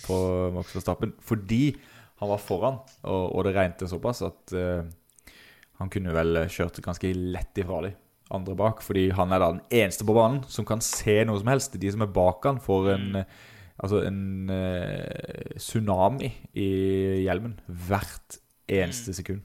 på 0.07 0.18
Max 0.54 0.75
Verstappen 0.75 1.12
fordi 1.21 1.76
han 2.18 2.28
var 2.33 2.38
foran, 2.42 2.78
og, 3.07 3.25
og 3.37 3.45
det 3.47 3.54
regnet 3.54 3.85
såpass 3.90 4.23
at 4.26 4.50
han 5.78 5.90
kunne 5.92 6.11
vel 6.16 6.40
kjørt 6.50 6.80
ganske 6.83 7.12
lett 7.14 7.61
ifra 7.62 7.83
de 7.85 7.92
andre 8.35 8.57
bak, 8.59 8.83
fordi 8.85 9.09
han 9.17 9.33
er 9.33 9.43
da 9.43 9.53
den 9.55 9.63
eneste 9.81 10.07
på 10.09 10.17
banen 10.17 10.43
som 10.53 10.67
kan 10.69 10.83
se 10.85 11.21
noe 11.27 11.41
som 11.41 11.51
helst. 11.53 11.79
De 11.81 11.93
som 11.93 12.05
er 12.05 12.13
bak 12.13 12.45
han 12.49 12.61
får 12.61 12.91
en, 12.95 13.23
altså 13.77 14.03
en 14.05 14.23
uh, 14.53 15.55
tsunami 15.57 16.33
i 16.53 16.69
hjelmen 17.25 17.57
hvert 17.67 18.41
eneste 18.69 19.17
sekund. 19.17 19.45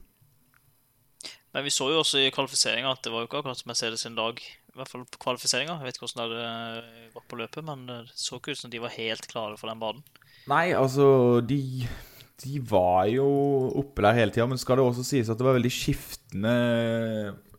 Men 1.54 1.62
vi 1.62 1.70
så 1.70 1.86
jo 1.92 2.00
også 2.02 2.18
i 2.18 2.32
kvalifiseringa 2.34 2.90
at 2.90 3.04
det 3.06 3.12
var 3.14 3.22
jo 3.22 3.28
ikke 3.28 3.40
akkurat 3.44 3.66
Mercedes 3.70 4.02
sin 4.02 4.16
dag. 4.18 4.40
I 4.42 4.78
hvert 4.80 4.90
fall 4.90 5.04
på 5.06 5.20
kvalifiseringa. 5.22 5.76
Jeg 5.78 5.86
vet 5.86 5.98
ikke 5.98 6.08
hvordan 6.08 6.32
det 6.32 7.12
gått 7.14 7.28
på 7.30 7.38
løpet, 7.38 7.62
men 7.68 7.84
det 7.86 7.98
så 8.18 8.40
ikke 8.40 8.56
ut 8.56 8.58
som 8.58 8.72
de 8.72 8.82
var 8.82 8.96
helt 8.96 9.28
klare 9.30 9.58
for 9.60 9.70
den 9.70 9.82
banen. 9.82 10.02
Nei, 10.50 10.74
altså 10.76 11.38
de, 11.46 11.86
de 12.42 12.58
var 12.68 13.06
jo 13.12 13.28
oppe 13.80 14.02
der 14.02 14.18
hele 14.18 14.34
tida, 14.34 14.48
men 14.50 14.60
skal 14.60 14.80
det 14.80 14.88
også 14.88 15.06
sies 15.06 15.30
at 15.30 15.38
det 15.38 15.46
var 15.46 15.54
veldig 15.56 15.72
skiftende 15.72 16.56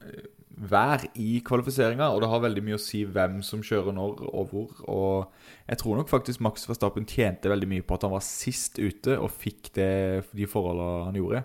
eh, 0.04 0.28
vær 0.56 1.04
i 1.20 1.42
kvalifiseringa, 1.44 2.08
og 2.16 2.22
det 2.24 2.30
har 2.32 2.44
veldig 2.46 2.62
mye 2.64 2.78
å 2.78 2.82
si 2.82 3.02
hvem 3.04 3.42
som 3.44 3.64
kjører 3.66 3.96
når 3.96 4.22
og 4.30 4.54
hvor. 4.54 4.70
Og 4.88 5.68
jeg 5.68 5.82
tror 5.82 6.00
nok 6.00 6.12
faktisk 6.12 6.44
Max 6.46 6.64
Verstappen 6.70 7.08
tjente 7.10 7.52
veldig 7.52 7.68
mye 7.74 7.84
på 7.84 7.98
at 7.98 8.06
han 8.08 8.14
var 8.16 8.24
sist 8.24 8.80
ute 8.80 9.18
og 9.20 9.34
fikk 9.36 9.74
det, 9.76 9.90
de 10.32 10.48
forholdene 10.48 11.10
han 11.10 11.20
gjorde. 11.20 11.44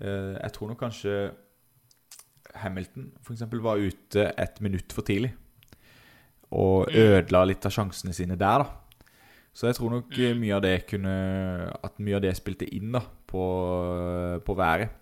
Eh, 0.00 0.34
Jeg 0.40 0.52
tror 0.56 0.72
nok 0.72 0.80
kanskje 0.80 1.16
Hamilton 2.62 3.10
eksempel 3.34 3.60
var 3.62 3.78
ute 3.78 4.30
et 4.36 4.60
minutt 4.64 4.92
for 4.92 5.06
tidlig. 5.06 5.34
Og 6.50 6.88
ødela 6.96 7.44
litt 7.46 7.66
av 7.68 7.70
sjansene 7.76 8.14
sine 8.16 8.38
der, 8.40 8.64
da. 8.64 8.70
Så 9.54 9.66
jeg 9.68 9.76
tror 9.76 9.92
nok 9.92 10.16
eh, 10.18 10.32
mye 10.38 10.54
av 10.56 10.62
det 10.62 10.86
kunne 10.86 11.12
At 11.82 11.98
mye 11.98 12.14
av 12.16 12.22
det 12.22 12.36
spilte 12.38 12.68
inn 12.70 12.92
da 12.94 13.02
på, 13.02 13.42
på 14.46 14.54
været. 14.58 14.96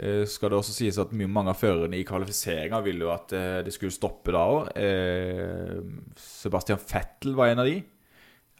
Eh, 0.00 0.24
skal 0.28 0.52
det 0.52 0.58
også 0.60 0.72
sies 0.72 0.98
at 1.02 1.12
mange 1.12 1.52
av 1.52 1.58
førerne 1.60 1.98
i 1.98 2.06
kvalifiseringa 2.08 2.80
ville 2.84 3.04
jo 3.04 3.12
at 3.12 3.34
eh, 3.36 3.60
det 3.66 3.74
skulle 3.74 3.92
stoppe 3.92 4.32
da 4.32 4.44
òg. 4.48 4.70
Eh, 4.80 5.80
Sebastian 6.16 6.80
Fettel 6.80 7.36
var 7.36 7.52
en 7.52 7.60
av 7.60 7.68
de. 7.68 7.80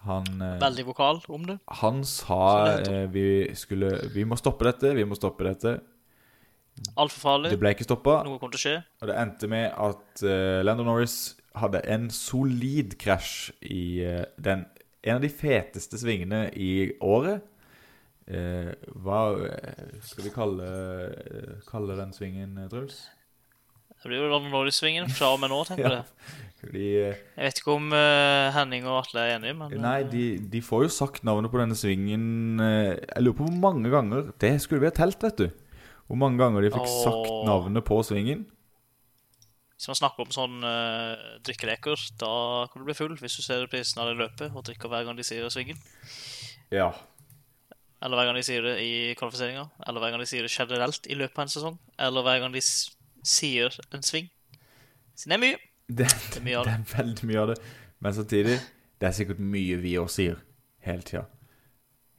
Han, 0.04 0.28
Veldig 0.60 0.84
vokal 0.88 1.18
om 1.28 1.42
det. 1.44 1.58
han 1.82 1.98
sa 2.08 2.78
vi 3.12 3.52
skulle 3.52 3.90
Vi 4.14 4.22
må 4.24 4.38
stoppe 4.40 4.64
dette, 4.64 4.94
vi 4.96 5.04
må 5.04 5.18
stoppe 5.18 5.44
dette. 5.44 5.74
Altfor 6.96 7.20
farlig. 7.20 7.50
Det 7.52 7.58
ble 7.60 7.74
ikke 7.74 7.84
stoppa. 7.84 8.20
Noe 8.24 8.40
kommer 8.40 8.56
til 8.56 8.60
å 8.60 8.64
skje. 8.64 8.76
Og 9.02 9.10
det 9.10 9.16
endte 9.20 9.50
med 9.52 9.66
at 9.76 10.22
uh, 10.24 10.60
Landon 10.64 10.88
Norris 10.88 11.16
hadde 11.60 11.82
en 11.92 12.08
solid 12.14 12.96
krasj 13.00 13.50
i 13.68 13.82
uh, 14.06 14.22
den, 14.40 14.64
en 15.04 15.18
av 15.18 15.24
de 15.24 15.28
feteste 15.32 16.00
svingene 16.00 16.46
i 16.56 16.94
året. 17.04 17.44
Eh, 18.28 18.74
hva 19.02 19.22
eh, 19.48 19.94
skal 20.06 20.26
vi 20.26 20.30
kalle, 20.34 20.66
eh, 21.20 21.56
kalle 21.70 21.96
den 21.98 22.12
svingen, 22.14 22.52
eh, 22.60 22.68
Truls? 22.70 23.00
Det 24.00 24.08
blir 24.08 24.22
jo 24.22 24.38
Norris-svingen 24.48 25.10
fra 25.12 25.32
og 25.34 25.40
med 25.42 25.50
nå, 25.52 25.58
tenker 25.68 25.90
Ja. 25.92 25.96
jeg. 25.98 26.36
Fordi 26.60 26.84
eh, 27.00 27.18
Jeg 27.36 27.48
vet 27.48 27.58
ikke 27.60 27.74
om 27.74 27.90
eh, 27.96 28.50
Henning 28.54 28.86
og 28.88 29.00
Atle 29.02 29.24
er 29.26 29.34
enige, 29.38 29.56
men 29.58 29.74
Nei, 29.82 29.98
de, 30.08 30.22
de 30.52 30.62
får 30.64 30.86
jo 30.86 30.92
sagt 30.94 31.24
navnet 31.26 31.52
på 31.52 31.60
denne 31.60 31.76
svingen 31.76 32.60
eh, 32.64 32.94
Jeg 32.96 33.24
lurer 33.26 33.36
på 33.40 33.48
hvor 33.48 33.58
mange 33.64 33.92
ganger 33.92 34.30
Det 34.40 34.54
skulle 34.62 34.80
vi 34.84 34.88
ha 34.88 34.94
telt, 34.96 35.20
vet 35.24 35.40
du. 35.42 35.50
Hvor 36.08 36.18
mange 36.20 36.40
ganger 36.40 36.64
de 36.64 36.72
fikk 36.74 36.88
sagt 36.90 37.28
navnet 37.46 37.84
på 37.86 38.00
svingen. 38.02 38.46
hvis 39.76 39.88
man 39.88 39.96
snakker 40.00 40.24
om 40.26 40.32
sånn 40.34 40.56
eh, 40.66 41.20
drikkeleker, 41.46 42.00
da 42.20 42.32
kan 42.72 42.82
du 42.82 42.88
bli 42.88 42.96
full 42.98 43.14
hvis 43.20 43.36
du 43.38 43.44
ser 43.44 43.68
prisen 43.72 44.00
av 44.02 44.10
det 44.10 44.16
løpet 44.18 44.50
og 44.56 44.64
drikker 44.66 44.90
hver 44.92 45.06
gang 45.06 45.16
de 45.16 45.24
sier 45.24 45.46
svingen. 45.52 45.78
Ja. 46.72 46.90
Eller 48.02 48.16
hver 48.16 48.28
gang 48.30 48.36
de 48.40 48.42
sier 48.46 48.62
det 48.64 48.76
i 48.80 48.92
kvalifiseringa. 49.18 49.66
Eller 49.86 50.00
hver 50.00 50.12
gang 50.14 50.22
de 50.22 50.28
sier 50.30 50.46
det 50.46 50.52
generelt 50.54 51.06
i 51.10 51.16
løpet 51.20 51.36
av 51.38 51.42
en 51.46 51.52
sesong. 51.52 51.76
Eller 52.00 52.24
hver 52.24 52.38
gang 52.44 52.54
de 52.54 52.62
sier 52.64 53.76
en 53.92 54.04
sving. 54.06 54.30
Så 55.14 55.28
det 55.28 55.36
er 55.36 55.42
mye. 55.42 55.58
Det, 55.90 56.06
Det 56.06 56.38
er 56.38 56.44
mye 56.46 56.58
av 56.60 56.64
det 56.68 56.72
det. 56.72 56.78
er 56.94 56.98
veldig 57.02 57.26
mye 57.26 57.38
av 57.42 57.48
det. 57.50 57.54
Men 58.00 58.14
samtidig, 58.14 58.56
det 59.02 59.08
er 59.08 59.14
sikkert 59.16 59.40
mye 59.42 59.76
vi 59.82 59.96
òg 59.98 60.06
sier 60.14 60.36
hele 60.86 61.02
tida. 61.02 61.24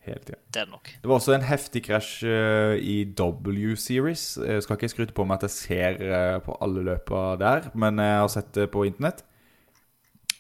Hele 0.04 0.20
tida. 0.28 0.40
Det 0.52 0.60
er 0.60 0.66
det 0.68 0.74
nok. 0.74 0.90
Det 1.02 1.08
var 1.08 1.16
også 1.22 1.34
en 1.38 1.46
heftig 1.48 1.84
krasj 1.86 2.12
uh, 2.28 2.74
i 2.76 2.98
W-series. 3.16 4.26
Jeg 4.44 4.66
skal 4.66 4.76
ikke 4.76 4.90
skryte 4.92 5.16
på 5.16 5.24
meg 5.30 5.40
at 5.40 5.48
jeg 5.48 5.56
ser 5.56 6.02
uh, 6.04 6.42
på 6.44 6.58
alle 6.66 6.84
løpa 6.90 7.22
der, 7.40 7.70
men 7.80 8.02
jeg 8.04 8.20
har 8.26 8.28
sett 8.36 8.52
det 8.60 8.68
på 8.76 8.84
internett. 8.90 9.24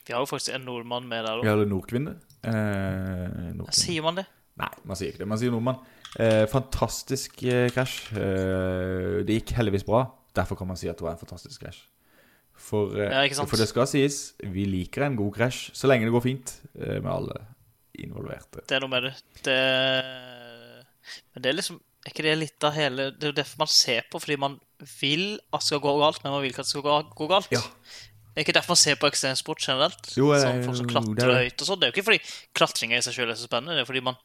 Vi 0.03 0.12
har 0.12 0.25
jo 0.25 0.27
faktisk 0.33 0.57
en 0.60 0.67
nordmann 0.67 1.07
med 1.07 1.24
der 1.24 1.39
Vi 1.39 1.48
har 1.48 1.55
hadde 1.55 1.69
Nordkvinne. 1.71 2.17
Eh, 2.43 2.53
Nordkvinne. 3.55 3.77
Sier 3.79 4.03
man 4.03 4.17
det? 4.19 4.25
Nei, 4.62 4.72
man 4.88 5.00
sier 5.00 5.12
ikke 5.13 5.24
det. 5.24 5.30
Man 5.32 5.41
sier 5.41 5.53
nordmann. 5.53 5.80
Eh, 6.22 6.44
fantastisk 6.51 7.41
eh, 7.48 7.70
krasj. 7.74 7.96
Eh, 8.20 9.22
det 9.27 9.39
gikk 9.41 9.56
heldigvis 9.58 9.88
bra. 9.88 10.06
Derfor 10.38 10.60
kan 10.60 10.70
man 10.70 10.80
si 10.80 10.89
at 10.91 11.00
det 11.00 11.06
var 11.08 11.15
en 11.15 11.22
fantastisk 11.22 11.63
krasj. 11.63 11.82
For, 12.62 12.94
eh, 12.94 13.10
Ja, 13.32 13.46
for 13.50 13.58
det 13.58 13.70
skal 13.72 13.88
sies, 13.89 14.34
vi 14.44 14.68
liker 14.70 15.08
en 15.08 15.18
god 15.18 15.34
krasj 15.39 15.72
så 15.74 15.89
lenge 15.89 16.06
det 16.06 16.13
går 16.13 16.25
fint 16.27 16.53
eh, 16.77 17.00
med 17.01 17.10
alle 17.10 17.39
involverte. 18.01 18.62
Det 18.70 18.77
er 18.77 18.84
noe 18.84 18.91
med 18.91 19.08
det. 19.10 19.15
det 19.48 19.58
men 21.34 21.44
det 21.44 21.50
er 21.51 21.58
liksom 21.58 21.80
Er 22.06 22.13
ikke 22.13 22.24
det 22.25 22.32
litt 22.38 22.65
av 22.65 22.74
hele 22.74 23.12
Det 23.13 23.27
er 23.27 23.30
jo 23.30 23.38
derfor 23.38 23.60
man 23.62 23.70
ser 23.70 24.06
på, 24.10 24.18
fordi 24.22 24.38
man 24.41 24.56
vil 25.01 25.36
at 25.53 25.62
det 25.62 25.68
skal 25.68 25.82
gå 25.84 25.91
galt, 26.01 26.24
men 26.24 26.34
man 26.34 26.41
vil 26.41 26.53
ikke 26.53 26.63
at 26.63 26.70
det 26.70 26.74
skal 26.74 26.86
gå, 26.86 26.96
gå 27.18 27.27
galt. 27.30 27.51
Ja. 27.53 27.62
Det 28.32 28.39
er 28.39 28.46
ikke 28.46 28.56
derfor 28.56 28.74
man 28.74 28.80
ser 28.82 28.96
på 28.98 29.10
ekstremsport 29.12 29.62
generelt. 29.62 30.08
Jo, 30.18 30.32
sånn 30.39 30.63
folk 30.65 30.80
som 30.80 30.88
klatrer 30.89 31.27
er 31.27 31.34
det. 31.34 31.44
høyt 31.46 31.62
og 31.62 31.68
sånn. 31.68 31.82
Det 31.82 31.86
er 31.86 31.91
jo 31.91 31.96
ikke 31.98 32.08
fordi 32.08 32.22
klatring 32.58 32.96
i 32.96 33.01
seg 33.06 33.18
selv 33.18 33.34
er 33.34 33.38
så 33.38 33.46
spennende, 33.50 33.75
det 33.77 33.84
er 33.84 33.89
fordi 33.89 34.01
man 34.08 34.18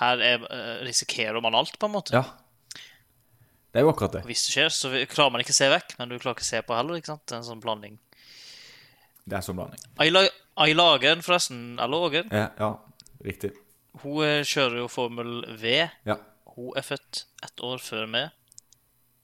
her 0.00 0.20
er, 0.24 0.42
eh, 0.52 0.72
risikerer 0.86 1.40
man 1.44 1.54
alt, 1.56 1.78
på 1.80 1.88
en 1.88 1.94
måte. 1.96 2.12
Ja. 2.16 2.24
Det 3.72 3.80
er 3.82 3.84
jo 3.84 3.92
akkurat 3.92 4.12
det. 4.16 4.22
Og 4.24 4.30
hvis 4.30 4.46
det 4.46 4.54
skjer, 4.54 4.68
så 4.72 4.90
klarer 5.10 5.32
man 5.34 5.42
ikke 5.44 5.52
å 5.52 5.58
se 5.58 5.68
vekk, 5.72 5.96
men 5.98 6.08
du 6.08 6.18
klarer 6.18 6.36
ikke 6.38 6.46
å 6.46 6.50
se 6.52 6.60
på 6.64 6.76
heller. 6.76 6.96
ikke 6.96 7.12
sant? 7.12 7.24
Det 7.28 7.34
er 7.36 7.42
en 7.42 7.48
sånn 7.50 7.60
blanding. 7.64 7.98
Det 9.26 9.36
er 9.36 9.44
sånn 9.44 9.58
blanding. 9.58 9.82
Ayla 10.56 10.86
Agen, 10.94 11.20
forresten, 11.26 11.78
eller 11.82 12.06
Ågen, 12.08 12.30
Ja, 12.32 12.46
ja 12.58 12.70
riktig. 13.24 13.52
hun 14.02 14.22
eh, 14.24 14.42
kjører 14.44 14.78
jo 14.78 14.88
Formel 14.88 15.44
V. 15.60 15.74
Ja. 16.08 16.16
Hun 16.54 16.72
er 16.76 16.86
født 16.86 17.24
ett 17.44 17.60
år 17.60 17.78
før 17.84 18.06
meg. 18.08 18.30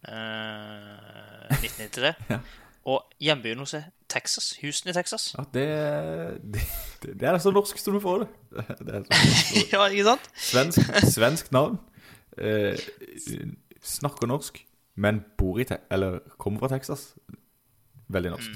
Eh, 0.08 1.48
1993. 1.62 2.14
Ja. 2.28 2.40
Og 2.84 3.04
hjembyen 3.22 3.60
hos 3.62 3.74
Texas. 4.10 4.56
Houston 4.62 4.90
i 4.90 4.94
Texas. 4.96 5.34
ja 5.38 5.44
det, 5.54 5.66
det, 6.54 6.64
det 7.20 7.28
er 7.28 7.38
så 7.38 7.52
norsk 7.54 7.78
som 7.78 7.94
du 7.94 8.00
får 8.02 8.24
det. 8.24 8.28
Det 8.86 8.94
er 8.94 9.04
ja, 9.72 9.86
ikke 9.86 10.04
sant? 10.04 10.28
Svensk, 10.34 10.90
svensk 11.14 11.52
navn. 11.54 11.78
Eh, 12.38 12.78
snakker 13.82 14.26
norsk, 14.26 14.64
men 14.96 15.22
bor 15.38 15.60
i 15.62 15.66
Eller 15.90 16.20
kommer 16.38 16.60
fra 16.60 16.72
Texas. 16.74 17.14
Veldig 18.08 18.34
norsk. 18.34 18.50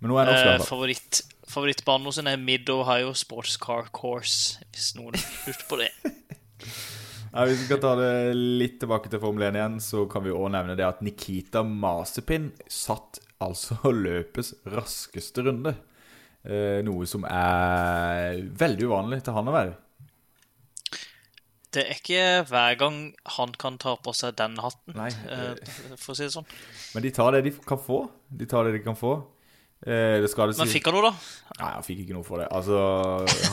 Men 0.00 0.10
nå 0.10 0.18
er 0.18 0.30
norsk, 0.30 0.48
Eh, 0.54 0.66
favoritt, 0.66 1.22
favorittbanen 1.48 2.08
hos 2.08 2.18
henne 2.20 2.34
er 2.34 2.40
Mid-Ohio 2.40 3.12
Sports 3.14 3.56
Car 3.56 3.90
Course, 3.92 4.58
hvis 4.72 4.94
noen 4.96 5.14
lurte 5.46 5.68
på 5.68 5.78
det. 5.80 5.92
Nei, 7.34 7.48
Hvis 7.50 7.64
vi 7.64 7.66
skal 7.66 7.80
ta 7.82 7.92
det 7.98 8.12
litt 8.36 8.76
tilbake 8.78 9.10
til 9.10 9.18
Formel 9.18 9.48
1 9.48 9.56
igjen, 9.58 9.78
så 9.82 10.04
kan 10.10 10.22
vi 10.22 10.30
òg 10.30 10.52
nevne 10.54 10.76
det 10.78 10.86
at 10.86 11.00
Nikita 11.02 11.64
Masepin 11.66 12.52
satt 12.70 13.18
altså 13.42 13.90
løpets 13.90 14.52
raskeste 14.70 15.42
runde. 15.42 15.74
Eh, 16.44 16.78
noe 16.86 17.08
som 17.10 17.24
er 17.26 18.38
veldig 18.54 18.86
uvanlig 18.86 19.24
til 19.26 19.34
han 19.34 19.50
å 19.50 19.56
være. 19.56 19.74
Det 21.74 21.82
er 21.82 21.98
ikke 21.98 22.24
hver 22.46 22.78
gang 22.78 22.98
han 23.34 23.54
kan 23.58 23.80
ta 23.82 23.96
på 23.98 24.14
seg 24.14 24.36
den 24.38 24.54
hatten, 24.62 24.94
Nei, 24.94 25.10
eh, 25.26 25.58
for 25.98 26.14
å 26.14 26.18
si 26.18 26.28
det 26.28 26.36
sånn. 26.36 26.46
Men 26.94 27.02
de 27.02 27.10
tar 27.16 27.34
det 27.34 27.42
de 27.48 27.54
kan 27.66 27.80
få. 27.82 28.04
De 28.30 28.46
tar 28.46 28.68
det 28.68 28.76
de 28.76 28.84
kan 28.84 28.94
få. 28.94 29.16
Eh, 29.84 30.22
det 30.22 30.30
Men 30.56 30.70
fikk 30.70 30.86
han 30.88 30.94
noe, 30.96 31.10
da? 31.10 31.12
Nei, 31.58 31.70
han 31.74 31.84
fikk 31.84 31.98
ikke 32.04 32.14
noe 32.16 32.24
for 32.24 32.40
det. 32.40 32.46
Altså, 32.56 32.78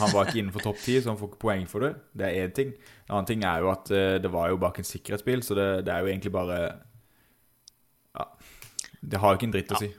Han 0.00 0.12
var 0.14 0.28
ikke 0.30 0.40
innenfor 0.40 0.64
topp 0.64 0.78
ti, 0.80 0.94
så 1.00 1.10
han 1.12 1.18
får 1.20 1.28
ikke 1.32 1.42
poeng 1.44 1.66
for 1.68 1.84
det. 1.84 1.90
Det 2.16 2.28
er 2.28 2.46
én 2.46 2.54
ting. 2.56 2.70
En 3.08 3.18
annen 3.18 3.28
ting 3.28 3.44
er 3.44 3.60
jo 3.60 3.68
at 3.72 3.90
eh, 3.92 4.16
det 4.22 4.30
var 4.32 4.48
jo 4.48 4.60
bak 4.62 4.78
en 4.80 4.88
sikkerhetsbil, 4.88 5.42
så 5.44 5.58
det, 5.58 5.66
det 5.84 5.92
er 5.92 6.00
jo 6.00 6.12
egentlig 6.12 6.32
bare 6.32 6.60
Ja. 8.16 8.24
Det 9.02 9.18
har 9.18 9.32
jo 9.32 9.40
ikke 9.40 9.48
en 9.50 9.54
dritt 9.58 9.74
å 9.74 9.82
si. 9.82 9.90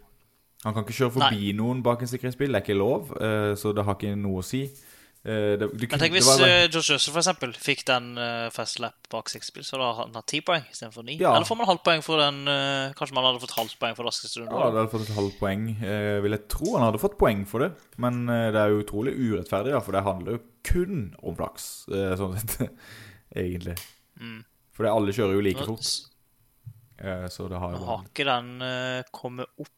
Han 0.63 0.73
kan 0.73 0.85
ikke 0.85 0.95
kjøre 0.95 1.13
forbi 1.17 1.51
noen 1.57 1.83
bak 1.83 2.01
en 2.01 2.07
sikkerhetsbil, 2.07 2.53
det 2.53 2.61
er 2.61 2.65
ikke 2.65 2.79
lov, 2.79 3.11
eh, 3.19 3.51
så 3.59 3.73
det 3.75 3.83
har 3.83 3.97
ikke 3.99 4.15
noe 4.15 4.39
å 4.41 4.47
si. 4.47 4.63
Eh, 5.23 5.53
det, 5.55 5.69
det, 5.71 5.87
Men 5.87 6.01
tenk 6.01 6.11
det 6.11 6.19
hvis 6.19 6.29
eh, 6.43 6.65
George 6.67 6.97
Russell 6.97 7.13
for 7.13 7.21
eksempel 7.21 7.53
fikk 7.55 7.85
den 7.87 8.09
uh, 8.19 8.49
fast 8.51 8.81
lap 8.83 9.07
bak 9.13 9.31
seks 9.31 9.53
spill, 9.53 9.63
så 9.63 9.79
hadde 9.79 9.93
han 10.01 10.17
hatt 10.19 10.27
ti 10.27 10.41
poeng 10.43 10.65
istedenfor 10.67 11.07
ni. 11.07 11.15
Ja. 11.21 11.31
Eller 11.37 11.47
får 11.47 11.59
man 11.61 11.69
halvt 11.69 11.85
poeng 11.87 12.03
for 12.03 12.19
den 12.19 12.41
uh, 12.49 12.91
Kanskje 12.97 13.15
man 13.15 13.29
hadde 13.29 13.43
fått 13.43 13.55
halvt 13.55 13.77
poeng 13.79 13.95
for 13.95 14.09
raskeste 14.09 14.41
runde? 14.41 14.51
Ja, 14.51 14.67
han 14.67 14.79
hadde 14.81 14.91
fått 14.91 15.07
et 15.07 15.15
halvt 15.15 15.39
poeng. 15.39 15.69
Uh, 15.79 16.17
vil 16.25 16.35
jeg 16.35 16.47
tro 16.51 16.73
han 16.75 16.87
hadde 16.89 17.01
fått 17.01 17.19
poeng 17.21 17.45
for 17.49 17.63
det. 17.63 17.71
Men 18.01 18.23
eh, 18.29 18.49
det 18.53 18.61
er 18.61 18.73
jo 18.73 18.81
utrolig 18.83 19.13
urettferdig, 19.17 19.73
da, 19.75 19.81
for 19.83 19.95
det 19.95 20.05
handler 20.05 20.37
jo 20.37 20.41
kun 20.67 21.03
om 21.21 21.37
flaks. 21.37 21.67
Eh, 21.91 22.15
sånn 22.19 22.35
sett, 22.39 22.73
egentlig. 23.43 23.77
Mm. 24.19 24.41
For 24.73 24.89
alle 24.89 25.13
kjører 25.15 25.37
jo 25.37 25.45
like 25.45 25.67
fort. 25.67 25.91
Eh, 27.03 27.27
så 27.33 27.47
det 27.51 27.59
har 27.61 27.75
jo 27.75 27.83
Har 27.87 28.05
ikke 28.07 28.27
den 28.27 28.51
eh, 28.65 29.05
kommet 29.13 29.49
opp 29.61 29.71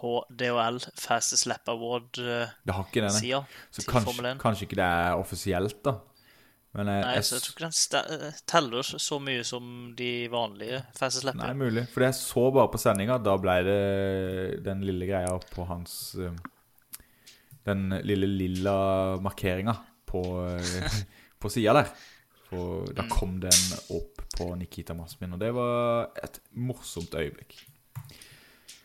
på 0.00 0.14
DHL 0.32 0.80
Fastest 0.98 1.46
Lap 1.50 1.68
Award-sida 1.70 3.10
nei. 3.10 3.42
Så 3.70 3.84
kanskje, 3.84 4.06
Formel 4.08 4.30
1? 4.32 4.40
kanskje 4.42 4.68
ikke 4.68 4.78
det 4.80 4.86
er 4.86 5.20
offisielt, 5.20 5.82
da. 5.86 5.98
Men 6.78 6.86
jeg, 6.86 7.02
Nei, 7.02 7.22
så 7.26 7.34
jeg 7.34 7.42
tror 7.42 7.54
ikke 7.56 7.68
den 7.96 8.34
teller 8.52 8.90
så 9.02 9.16
mye 9.18 9.42
som 9.46 9.64
de 9.98 10.10
vanlige 10.30 10.84
Fastest 10.94 11.26
Lap. 11.26 11.38
Nei, 11.40 11.50
mulig. 11.58 11.82
For 11.90 12.06
jeg 12.06 12.14
så 12.14 12.44
bare 12.54 12.70
på 12.70 12.78
sendinga. 12.78 13.16
Da 13.26 13.34
ble 13.42 13.56
det 13.66 13.80
den 14.66 14.84
lille 14.86 15.08
greia 15.08 15.32
på 15.50 15.66
hans 15.66 15.96
eh, 16.14 16.36
Den 17.66 17.88
lille 18.06 18.28
lilla 18.30 18.76
markeringa 19.22 19.74
på, 20.06 20.22
eh, 20.54 21.00
på 21.42 21.50
sida 21.50 21.74
der. 21.80 21.90
For 22.50 22.86
da 22.94 23.06
kom 23.10 23.40
den 23.42 23.66
opp 23.94 24.22
på 24.34 24.52
Nikita 24.58 24.94
Masmin, 24.98 25.34
og 25.36 25.42
det 25.42 25.50
var 25.54 26.08
et 26.22 26.38
morsomt 26.58 27.14
øyeblikk. 27.18 27.58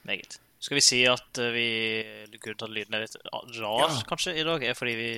Meget. 0.05 0.39
Skal 0.65 0.79
vi 0.79 0.83
si 0.83 1.01
at 1.09 1.37
eh, 1.41 1.51
vi 1.53 1.65
Grunnen 2.41 2.57
til 2.59 2.65
at 2.67 2.73
lyden 2.73 2.95
er 2.97 3.03
litt 3.05 3.15
rar 3.61 3.83
Ja. 3.85 3.89
kanskje 4.09 4.33
i 4.35 4.43
dag, 4.45 4.63
er 4.65 4.75
fordi 4.77 4.95
vi 4.97 5.11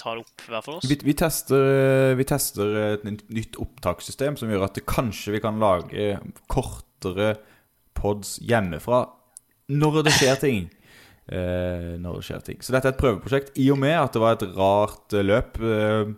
tar 0.00 0.20
opp 0.22 0.44
hver 0.48 0.62
for 0.64 0.78
oss? 0.78 0.86
Vi, 0.88 0.96
vi, 1.04 1.14
tester, 1.18 2.14
vi 2.18 2.24
tester 2.28 2.76
et 2.94 3.04
nytt- 3.04 3.58
opptakssystem 3.60 4.38
som 4.40 4.50
gjør 4.50 4.64
at 4.68 4.78
det 4.78 4.86
kanskje 4.88 5.34
vi 5.36 5.42
kan 5.44 5.58
lage 5.62 6.14
kortere 6.50 7.34
pods 7.94 8.38
hjemmefra 8.42 9.04
når 9.74 10.02
det 10.06 10.16
skjer 10.20 10.40
ting. 10.46 10.64
Eh, 11.24 11.94
når 11.96 12.18
det 12.18 12.24
skjer 12.26 12.40
ting. 12.44 12.58
Så 12.60 12.74
dette 12.74 12.90
er 12.90 12.92
et 12.92 12.98
prøveprosjekt. 13.00 13.54
I 13.56 13.70
og 13.72 13.78
med 13.80 13.94
at 13.96 14.12
det 14.12 14.20
var 14.20 14.34
et 14.36 14.42
rart 14.58 15.14
eh, 15.16 15.22
løp 15.24 15.56
eh, 15.56 16.10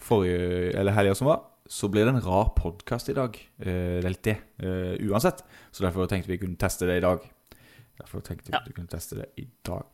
forrige, 0.00 0.70
eller 0.72 0.94
helga 0.96 1.12
som 1.18 1.28
var, 1.28 1.42
så 1.68 1.88
blir 1.92 2.04
det 2.08 2.14
en 2.16 2.20
rar 2.24 2.52
podkast 2.56 3.10
i 3.12 3.14
dag. 3.16 3.36
Eh, 3.60 3.98
det 4.00 4.04
er 4.04 4.14
litt 4.14 4.22
det, 4.24 4.36
eh, 4.64 4.96
uansett. 5.08 5.42
Så 5.70 5.84
derfor 5.84 6.08
tenkte 6.08 6.28
vi 6.32 6.38
kunne 6.40 6.56
teste 6.56 6.86
det 6.88 6.96
i 6.98 7.04
dag. 7.04 7.20
Derfor 7.98 8.20
tenkte 8.22 8.50
vi 8.50 8.56
Ja. 8.56 8.60
kunne 8.74 8.88
teste 8.88 9.16
det 9.16 9.26
i 9.36 9.46
dag. 9.64 9.84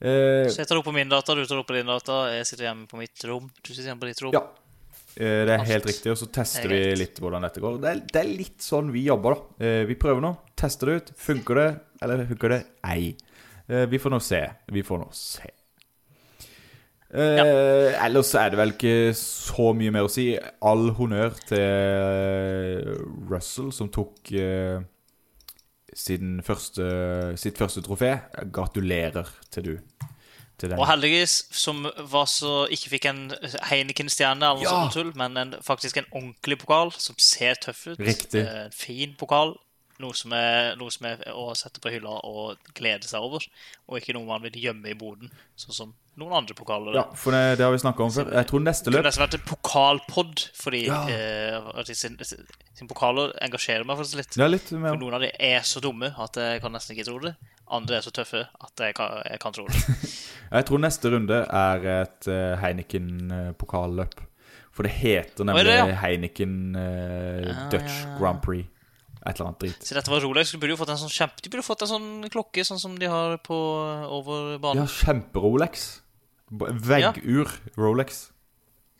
Eh, 0.00 0.48
Så 0.50 0.58
jeg 0.58 0.66
tar 0.68 0.76
opp 0.78 0.84
på 0.84 0.92
min 0.94 1.08
data, 1.08 1.34
du 1.34 1.44
tar 1.46 1.58
opp 1.58 1.66
på 1.68 1.74
din 1.74 1.86
data. 1.86 2.26
Jeg 2.36 2.44
sitter 2.46 2.64
hjemme 2.64 2.86
på 2.88 2.98
mitt 2.98 3.24
rom. 3.24 3.50
Du 3.62 3.72
sitter 3.72 3.90
hjemme 3.94 4.00
på 4.00 4.08
ditt 4.10 4.22
rom. 4.22 4.32
Ja. 4.34 4.42
Eh, 5.16 5.44
Det 5.46 5.48
er 5.50 5.64
helt 5.64 5.84
Alt. 5.84 5.86
riktig, 5.86 6.10
og 6.10 6.16
så 6.18 6.26
tester 6.32 6.64
er 6.64 6.68
vi 6.68 6.96
litt 6.96 7.16
hvordan 7.20 7.42
dette 7.42 7.60
går. 7.60 7.80
Det 7.80 7.90
er, 7.90 8.00
det 8.12 8.16
er 8.24 8.36
litt 8.36 8.58
sånn 8.58 8.90
vi 8.90 9.04
jobber, 9.04 9.34
da. 9.34 9.64
Eh, 9.64 9.84
Vi 9.86 9.94
prøver 9.94 10.20
nå, 10.20 10.36
tester 10.56 10.86
det 10.86 10.96
ut. 11.02 11.16
Funker 11.16 11.54
det, 11.54 11.80
eller 12.02 12.26
funker 12.26 12.48
det 12.48 12.66
ei? 12.84 13.16
Eh, 13.68 13.86
Vi 13.86 13.98
får 13.98 14.10
nå 14.10 14.20
se. 14.20 14.50
Vi 14.68 14.82
får 14.82 14.98
nå 14.98 15.12
se. 15.14 15.50
Eh, 17.12 18.04
Ellers 18.06 18.30
er 18.40 18.48
det 18.50 18.58
vel 18.58 18.72
ikke 18.72 19.12
så 19.18 19.72
mye 19.76 19.92
mer 19.92 20.06
å 20.06 20.12
si. 20.12 20.30
All 20.64 20.90
honnør 20.96 21.34
til 21.50 22.86
Russell, 23.30 23.72
som 23.76 23.90
tok 23.92 24.32
eh, 24.32 24.80
sin 25.92 26.38
første, 26.46 26.86
sitt 27.40 27.60
første 27.60 27.82
trofé. 27.84 28.14
Gratulerer 28.54 29.28
til 29.52 29.66
du. 29.66 29.74
Til 30.60 30.70
den. 30.72 30.78
Og 30.78 30.86
heldigvis, 30.88 31.36
som 31.52 31.84
var 32.12 32.28
så 32.30 32.66
ikke 32.72 32.92
fikk 32.94 33.08
en 33.10 33.22
Heineken-stjerne, 33.68 34.46
eller 34.52 34.62
Ja. 34.64 34.70
sånt 34.70 34.96
tull, 34.96 35.12
men 35.18 35.36
en, 35.36 35.54
faktisk 35.64 35.96
en 36.00 36.08
ordentlig 36.12 36.58
pokal 36.64 36.92
som 36.96 37.16
ser 37.18 37.54
tøff 37.60 37.86
ut. 37.92 37.98
Riktig. 38.00 38.40
Eh, 38.46 38.64
En 38.66 38.72
fin 38.76 39.14
pokal. 39.18 39.56
Noe 40.00 40.14
som, 40.18 40.32
er, 40.34 40.74
noe 40.80 40.90
som 40.90 41.06
er 41.06 41.20
å 41.30 41.52
sette 41.54 41.78
på 41.78 41.90
hylla 41.92 42.16
og 42.26 42.56
glede 42.74 43.06
seg 43.06 43.22
over. 43.22 43.44
Og 43.86 44.00
ikke 44.00 44.14
noe 44.16 44.26
man 44.26 44.42
vil 44.42 44.56
gjemme 44.58 44.88
i 44.90 44.94
boden, 44.98 45.30
sånn 45.54 45.76
som 45.76 45.92
noen 46.20 46.32
andre 46.42 46.54
pokaler. 46.54 46.94
Ja, 46.98 47.04
for 47.16 47.32
det, 47.32 47.58
det 47.58 47.64
har 47.64 47.72
vi 47.72 47.78
snakka 47.80 48.04
om 48.04 48.10
før. 48.12 48.32
Jeg 48.36 48.46
tror 48.50 48.60
neste 48.60 48.90
løp 48.92 48.98
Det 48.98 49.00
kunne 49.00 49.10
nesten 49.12 49.24
vært 49.24 49.36
en 49.38 49.46
pokalpod, 49.48 50.42
fordi 50.60 50.82
Ja. 50.86 50.98
eh, 51.08 51.92
sin, 51.96 52.18
sin 52.20 52.88
pokaler 52.90 53.32
engasjerer 53.40 53.84
meg 53.88 53.96
faktisk 53.96 54.20
litt. 54.20 54.36
Er 54.36 54.52
litt 54.52 54.68
For 54.68 55.00
noen 55.00 55.14
av 55.16 55.20
de 55.24 55.30
er 55.40 55.60
så 55.64 55.80
dumme 55.80 56.12
at 56.18 56.36
jeg 56.36 56.60
kan 56.60 56.72
nesten 56.76 56.96
ikke 56.96 57.06
tro 57.08 57.18
det. 57.24 57.34
Andre 57.72 57.96
er 57.96 58.04
så 58.04 58.12
tøffe 58.12 58.42
at 58.60 58.76
jeg 58.84 58.94
kan, 58.98 59.22
jeg 59.24 59.40
kan 59.40 59.52
tro 59.56 59.64
det. 59.66 59.80
Jeg 60.52 60.66
tror 60.68 60.80
neste 60.84 61.08
runde 61.08 61.36
er 61.48 61.84
et 62.02 62.26
uh, 62.28 62.60
Heineken-pokalløp. 62.60 64.18
For 64.72 64.84
det 64.84 64.92
heter 64.98 65.44
nemlig 65.48 65.64
det, 65.64 65.78
ja? 65.78 65.96
Heineken 66.02 66.76
eh, 66.76 67.48
Ah, 67.52 67.70
Dutch 67.72 67.88
ja, 68.02 68.08
ja. 68.10 68.18
Grand 68.20 68.40
Prix. 68.44 68.68
Et 69.24 69.36
eller 69.38 69.46
annet 69.48 69.60
drit. 69.62 69.84
Så 69.86 69.94
dette 69.94 70.10
var 70.10 70.20
Rolex. 70.24 70.50
Du 70.52 70.58
burde 70.58 70.74
jo 70.74 70.78
fått 70.80 70.90
en 70.90 70.98
sånn 70.98 71.12
kjempe 71.12 71.44
De 71.44 71.48
burde 71.52 71.62
fått 71.64 71.84
en 71.86 71.90
sånn 71.92 72.08
klokke 72.32 72.64
sånn 72.66 72.80
som 72.82 72.96
de 72.98 73.06
har 73.08 73.36
på 73.44 73.54
over 73.54 74.54
Ja, 74.56 74.58
banen. 74.64 74.88
kjempe-Rolex. 74.90 76.01
B- 76.52 77.00
ja. 77.00 77.12
Rolex. 77.80 78.28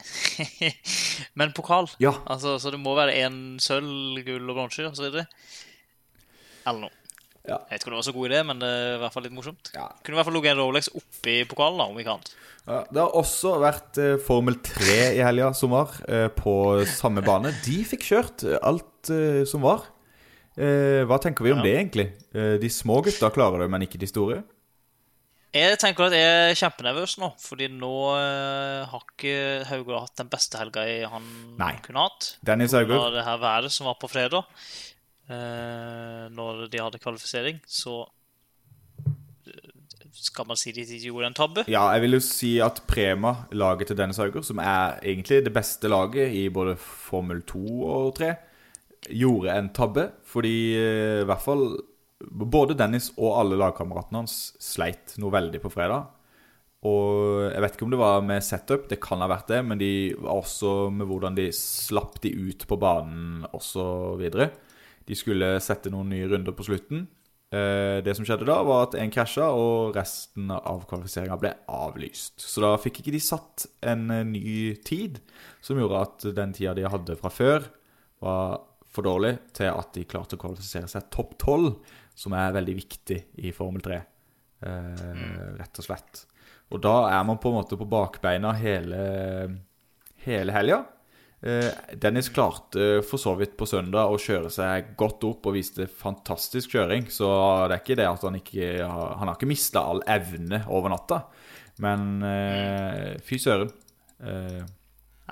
Men 1.38 1.52
pokal. 1.54 1.90
Ja. 2.02 2.14
Altså, 2.26 2.56
så 2.62 2.72
det 2.74 2.80
må 2.82 2.94
være 2.98 3.14
én 3.22 3.38
sølv, 3.62 4.18
gull 4.26 4.48
og 4.50 4.56
bronse 4.58 4.88
videre. 4.98 5.26
Eller 6.66 6.86
noe. 6.86 6.96
Ja. 7.42 7.56
Jeg 7.66 7.74
vet 7.74 7.82
ikke 7.82 7.88
om 7.90 7.94
det 7.96 7.98
var 7.98 8.06
så 8.06 8.14
god 8.14 8.28
idé, 8.30 8.40
men 8.46 8.60
det 8.62 8.68
er 8.70 8.92
i 8.94 8.98
hvert 9.02 9.14
fall 9.16 9.24
litt 9.26 9.32
morsomt. 9.34 9.70
Ja. 9.74 9.88
Kunne 10.06 10.14
i 10.14 10.18
hvert 10.20 10.28
fall 10.28 10.36
ligget 10.36 10.52
en 10.54 10.60
Rolex 10.62 10.88
oppi 10.94 11.32
pokalen, 11.50 11.80
da, 11.80 11.86
om 11.90 11.96
ikke 11.98 12.12
annet. 12.12 12.28
Ja, 12.68 12.76
det 12.86 13.00
har 13.02 13.16
også 13.18 13.56
vært 13.58 13.98
eh, 13.98 14.12
Formel 14.22 14.60
3 14.62 14.98
i 15.16 15.24
helga 15.26 15.48
som 15.58 15.72
var, 15.74 15.96
eh, 16.06 16.28
på 16.36 16.52
samme 16.86 17.24
bane. 17.26 17.50
De 17.64 17.80
fikk 17.88 18.06
kjørt 18.12 18.44
eh, 18.46 18.60
alt 18.62 19.10
eh, 19.10 19.40
som 19.50 19.64
var. 19.66 19.88
Eh, 20.54 21.02
hva 21.10 21.18
tenker 21.24 21.48
vi 21.48 21.50
om 21.56 21.64
det, 21.66 21.72
egentlig? 21.80 22.06
Eh, 22.30 22.54
de 22.62 22.70
små 22.70 23.00
gutta 23.08 23.32
klarer 23.34 23.64
det, 23.64 23.70
men 23.74 23.88
ikke 23.88 23.98
de 23.98 24.10
store? 24.12 24.38
Jeg 25.52 25.76
tenker 25.76 26.06
at 26.08 26.14
jeg 26.16 26.28
er 26.32 26.54
kjempenervøs 26.56 27.18
nå, 27.20 27.28
fordi 27.42 27.66
nå 27.68 27.92
eh, 28.16 28.86
har 28.88 29.02
ikke 29.04 29.34
Hauger 29.68 29.98
hatt 30.00 30.22
den 30.22 30.30
beste 30.32 30.56
helga 30.56 30.86
han 31.12 31.26
Nei. 31.58 31.74
kunne 31.84 32.06
hatt. 32.06 32.30
Dennis 32.40 32.72
Hauger. 32.72 32.96
av 32.96 33.12
det 33.12 33.24
her 33.26 33.42
været 33.42 33.74
som 33.74 33.90
var 33.90 33.98
på 34.00 34.08
fredag, 34.08 34.48
eh, 35.28 36.24
når 36.32 36.64
de 36.72 36.80
hadde 36.80 37.02
kvalifisering, 37.02 37.60
så 37.68 37.98
eh, 39.44 39.76
skal 40.24 40.48
man 40.48 40.56
si 40.56 40.72
de 40.72 40.86
gjorde 40.88 41.28
en 41.28 41.36
tabbe. 41.36 41.66
Ja, 41.68 41.84
jeg 41.92 42.06
vil 42.06 42.16
jo 42.16 42.24
si 42.24 42.54
at 42.64 42.80
Prema, 42.88 43.44
laget 43.52 43.92
til 43.92 44.00
Dennis 44.00 44.24
Hauger, 44.24 44.48
som 44.48 44.56
er 44.64 45.04
egentlig 45.04 45.44
det 45.44 45.52
beste 45.52 45.92
laget 45.92 46.32
i 46.32 46.48
både 46.48 46.78
Formel 46.80 47.44
2 47.44 47.62
og 47.92 48.14
3, 48.16 48.32
gjorde 49.20 49.60
en 49.60 49.72
tabbe. 49.76 50.08
Fordi 50.32 50.56
i 50.80 51.28
hvert 51.28 51.44
fall 51.44 51.74
både 52.30 52.76
Dennis 52.78 53.10
og 53.16 53.38
alle 53.40 53.58
lagkameratene 53.60 54.22
hans 54.22 54.36
sleit 54.62 55.16
noe 55.22 55.32
veldig 55.34 55.60
på 55.62 55.72
fredag. 55.72 56.10
Og 56.88 57.46
jeg 57.46 57.62
vet 57.62 57.76
ikke 57.76 57.86
om 57.86 57.92
det 57.94 58.00
var 58.00 58.24
med 58.26 58.42
setup, 58.42 58.88
det 58.90 58.98
kan 59.02 59.22
ha 59.22 59.28
vært 59.30 59.52
det, 59.52 59.60
men 59.62 59.78
de 59.78 59.90
var 60.18 60.40
også 60.40 60.90
med 60.90 61.06
hvordan 61.06 61.36
de 61.38 61.48
slapp 61.54 62.18
de 62.24 62.32
ut 62.34 62.66
på 62.66 62.78
banen 62.82 63.44
osv. 63.54 64.22
De 65.06 65.18
skulle 65.18 65.54
sette 65.62 65.92
noen 65.94 66.10
nye 66.10 66.26
runder 66.30 66.56
på 66.58 66.66
slutten. 66.66 67.06
Eh, 67.52 68.00
Det 68.02 68.16
som 68.16 68.26
skjedde 68.26 68.48
da, 68.48 68.58
var 68.66 68.88
at 68.88 68.96
en 68.98 69.12
krasja, 69.14 69.50
og 69.54 69.94
resten 69.94 70.50
av 70.50 70.82
kvalifiseringa 70.90 71.38
ble 71.38 71.52
avlyst. 71.70 72.40
Så 72.40 72.64
da 72.64 72.74
fikk 72.80 73.02
ikke 73.02 73.14
de 73.14 73.22
satt 73.22 73.66
en 73.86 74.10
eh, 74.10 74.26
ny 74.26 74.74
tid, 74.82 75.20
som 75.62 75.78
gjorde 75.78 76.02
at 76.02 76.28
den 76.34 76.54
tida 76.56 76.74
de 76.74 76.88
hadde 76.88 77.18
fra 77.20 77.30
før, 77.30 77.68
var 78.22 78.62
for 78.92 79.06
dårlig 79.06 79.36
til 79.56 79.70
at 79.70 79.92
de 79.94 80.04
klarte 80.08 80.36
å 80.36 80.40
kvalifisere 80.40 80.88
seg 80.90 81.10
topp 81.14 81.36
tolv, 81.40 81.76
som 82.14 82.34
er 82.36 82.54
veldig 82.54 82.74
viktig 82.78 83.18
i 83.42 83.52
Formel 83.56 83.82
3. 83.84 84.00
Eh, 84.62 85.12
rett 85.58 85.80
og 85.82 85.86
slett. 85.86 86.24
Og 86.72 86.80
da 86.80 86.94
er 87.12 87.22
man 87.28 87.40
på 87.42 87.50
en 87.50 87.58
måte 87.60 87.76
på 87.76 87.88
bakbeina 87.88 88.54
hele, 88.56 89.02
hele 90.24 90.54
helga. 90.54 90.82
Eh, 91.42 91.68
Dennis 91.98 92.28
klarte 92.32 93.00
for 93.02 93.18
så 93.18 93.34
vidt 93.36 93.56
på 93.58 93.66
søndag 93.66 94.12
å 94.12 94.20
kjøre 94.20 94.50
seg 94.52 94.92
godt 94.96 95.24
opp 95.26 95.48
og 95.50 95.56
viste 95.56 95.88
fantastisk 95.90 96.76
kjøring. 96.76 97.08
Så 97.10 97.26
det 97.66 97.76
er 97.76 97.82
ikke 97.82 97.98
det 97.98 98.06
at 98.08 98.22
han 98.28 98.38
ikke 98.38 98.68
Han 98.86 99.26
har 99.26 99.34
ikke 99.34 99.50
mista 99.50 99.82
all 99.82 100.04
evne 100.06 100.62
over 100.70 100.94
natta. 100.94 101.24
Men 101.82 102.22
eh, 102.22 103.18
fy 103.26 103.40
søren. 103.42 103.72
Eh, 104.22 104.62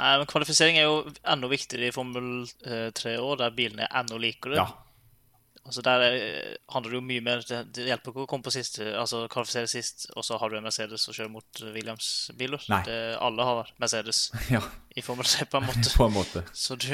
Nei, 0.01 0.12
men 0.16 0.29
Kvalifisering 0.31 0.79
er 0.81 0.87
jo 0.87 1.01
enda 1.29 1.49
viktigere 1.51 1.90
i 1.90 1.95
Formel 1.95 2.47
eh, 2.64 2.88
3 2.97 3.16
år, 3.21 3.37
der 3.43 3.55
bilene 3.55 3.85
er 3.87 3.99
enda 4.01 4.19
likere. 4.21 4.57
ja. 4.61 4.69
Altså 5.68 5.83
Der 5.85 6.03
er, 6.03 6.14
handler 6.73 6.90
det 6.90 6.96
jo 6.96 7.03
mye 7.05 7.23
mer 7.23 7.42
Det, 7.46 7.59
det 7.77 7.85
hjelper 7.90 8.11
ikke 8.14 8.23
å 8.25 8.29
komme 8.31 8.46
på 8.46 8.53
siste, 8.55 8.87
altså 8.96 9.27
kvalifisere 9.31 9.68
sist, 9.70 10.07
og 10.16 10.25
så 10.27 10.38
har 10.40 10.51
du 10.51 10.57
en 10.59 10.64
Mercedes 10.64 11.05
og 11.11 11.14
kjører 11.14 11.31
mot 11.35 11.61
Williams-biler. 11.75 12.64
Nei. 12.73 12.81
Det, 12.88 12.96
alle 13.20 13.46
har 13.51 13.70
Mercedes 13.83 14.23
ja. 14.55 14.62
i 14.96 15.05
Formel 15.05 15.29
3, 15.29 15.46
på 15.53 15.61
en 15.61 15.68
måte. 15.70 15.92
På 16.01 16.09
en 16.09 16.16
måte. 16.16 16.42
Så 16.57 16.79
du, 16.81 16.88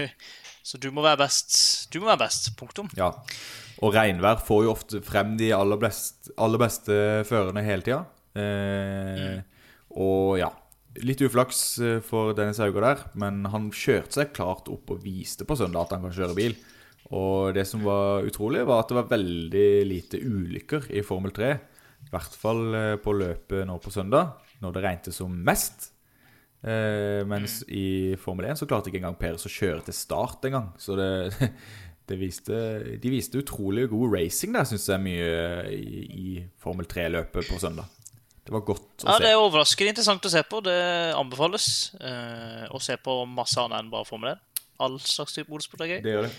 så 0.67 0.81
du 0.83 0.91
må 0.93 1.05
være 1.07 1.23
best. 1.23 1.55
Du 1.95 2.01
må 2.03 2.11
være 2.11 2.25
best. 2.27 2.51
Punktum. 2.59 2.91
Ja. 2.99 3.13
Og 3.85 3.95
regnvær 3.95 4.43
får 4.45 4.63
jo 4.67 4.75
ofte 4.75 5.01
frem 5.05 5.35
de 5.41 5.53
aller 5.55 5.81
beste, 5.81 6.35
aller 6.41 6.61
beste 6.67 7.01
førerne 7.29 7.65
hele 7.65 7.85
tida. 7.87 8.03
Eh, 8.37 9.43
Og 9.97 10.37
ja, 10.41 10.51
litt 11.05 11.23
uflaks 11.25 11.61
eh, 11.81 11.99
for 12.05 12.35
Dennis 12.37 12.59
Hauger 12.61 12.85
der, 12.85 13.05
men 13.17 13.45
han 13.53 13.71
kjørte 13.73 14.19
seg 14.19 14.33
klart 14.37 14.69
opp 14.73 14.91
og 14.93 15.05
viste 15.05 15.47
på 15.49 15.57
søndag 15.57 15.87
at 15.87 15.95
han 15.97 16.05
kan 16.09 16.17
kjøre 16.19 16.37
bil. 16.37 16.57
Og 17.15 17.53
det 17.55 17.67
som 17.69 17.85
var 17.87 18.25
utrolig, 18.27 18.65
var 18.67 18.83
at 18.83 18.91
det 18.91 18.97
var 18.99 19.11
veldig 19.13 19.69
lite 19.87 20.19
ulykker 20.27 20.89
i 20.99 21.03
Formel 21.07 21.31
3. 21.37 21.51
I 22.07 22.11
hvert 22.13 22.35
fall 22.39 22.65
eh, 22.75 22.95
på 23.03 23.15
løpet 23.15 23.67
nå 23.69 23.77
på 23.83 23.93
søndag, 23.95 24.35
når 24.63 24.75
det 24.75 24.83
regnet 24.85 25.15
som 25.15 25.31
mest. 25.47 25.93
Eh, 26.67 27.23
mens 27.29 27.61
i 27.69 28.17
Formel 28.19 28.49
1 28.51 28.59
så 28.59 28.67
klarte 28.67 28.91
ikke 28.91 28.99
engang 29.03 29.19
Peres 29.21 29.47
å 29.47 29.53
kjøre 29.53 29.85
til 29.87 29.95
start 29.95 30.49
engang. 30.49 30.73
Så 30.83 30.97
det, 30.99 31.11
det 32.11 32.19
viste, 32.19 32.59
de 33.03 33.13
viste 33.13 33.39
utrolig 33.43 33.87
god 33.93 34.17
racing 34.17 34.57
der, 34.57 34.67
syns 34.67 34.89
jeg, 34.91 35.03
mye 35.05 35.29
i, 35.77 36.07
i 36.07 36.33
Formel 36.63 36.89
3-løpet 36.91 37.53
på 37.53 37.61
søndag. 37.63 37.87
Det 38.47 38.55
var 38.55 38.63
godt 38.67 39.03
å 39.03 39.09
Ja, 39.11 39.15
se. 39.17 39.23
det 39.25 39.31
er 39.33 39.41
overraskende 39.43 39.91
interessant 39.95 40.27
å 40.27 40.31
se 40.31 40.43
på. 40.47 40.61
Det 40.63 40.77
anbefales 41.19 41.69
eh, 41.99 42.67
å 42.75 42.83
se 42.83 42.95
på 43.03 43.21
masse 43.31 43.59
annet 43.63 43.83
enn 43.83 43.95
bare 43.95 44.07
Formel 44.07 44.35
1. 44.37 44.43
All 44.87 44.99
slags 45.03 45.35
type 45.35 45.51
motorsport 45.51 45.83
er 45.87 45.97
gøy. 45.97 46.03
Det 46.05 46.13
gjør 46.15 46.27
det. 46.29 46.35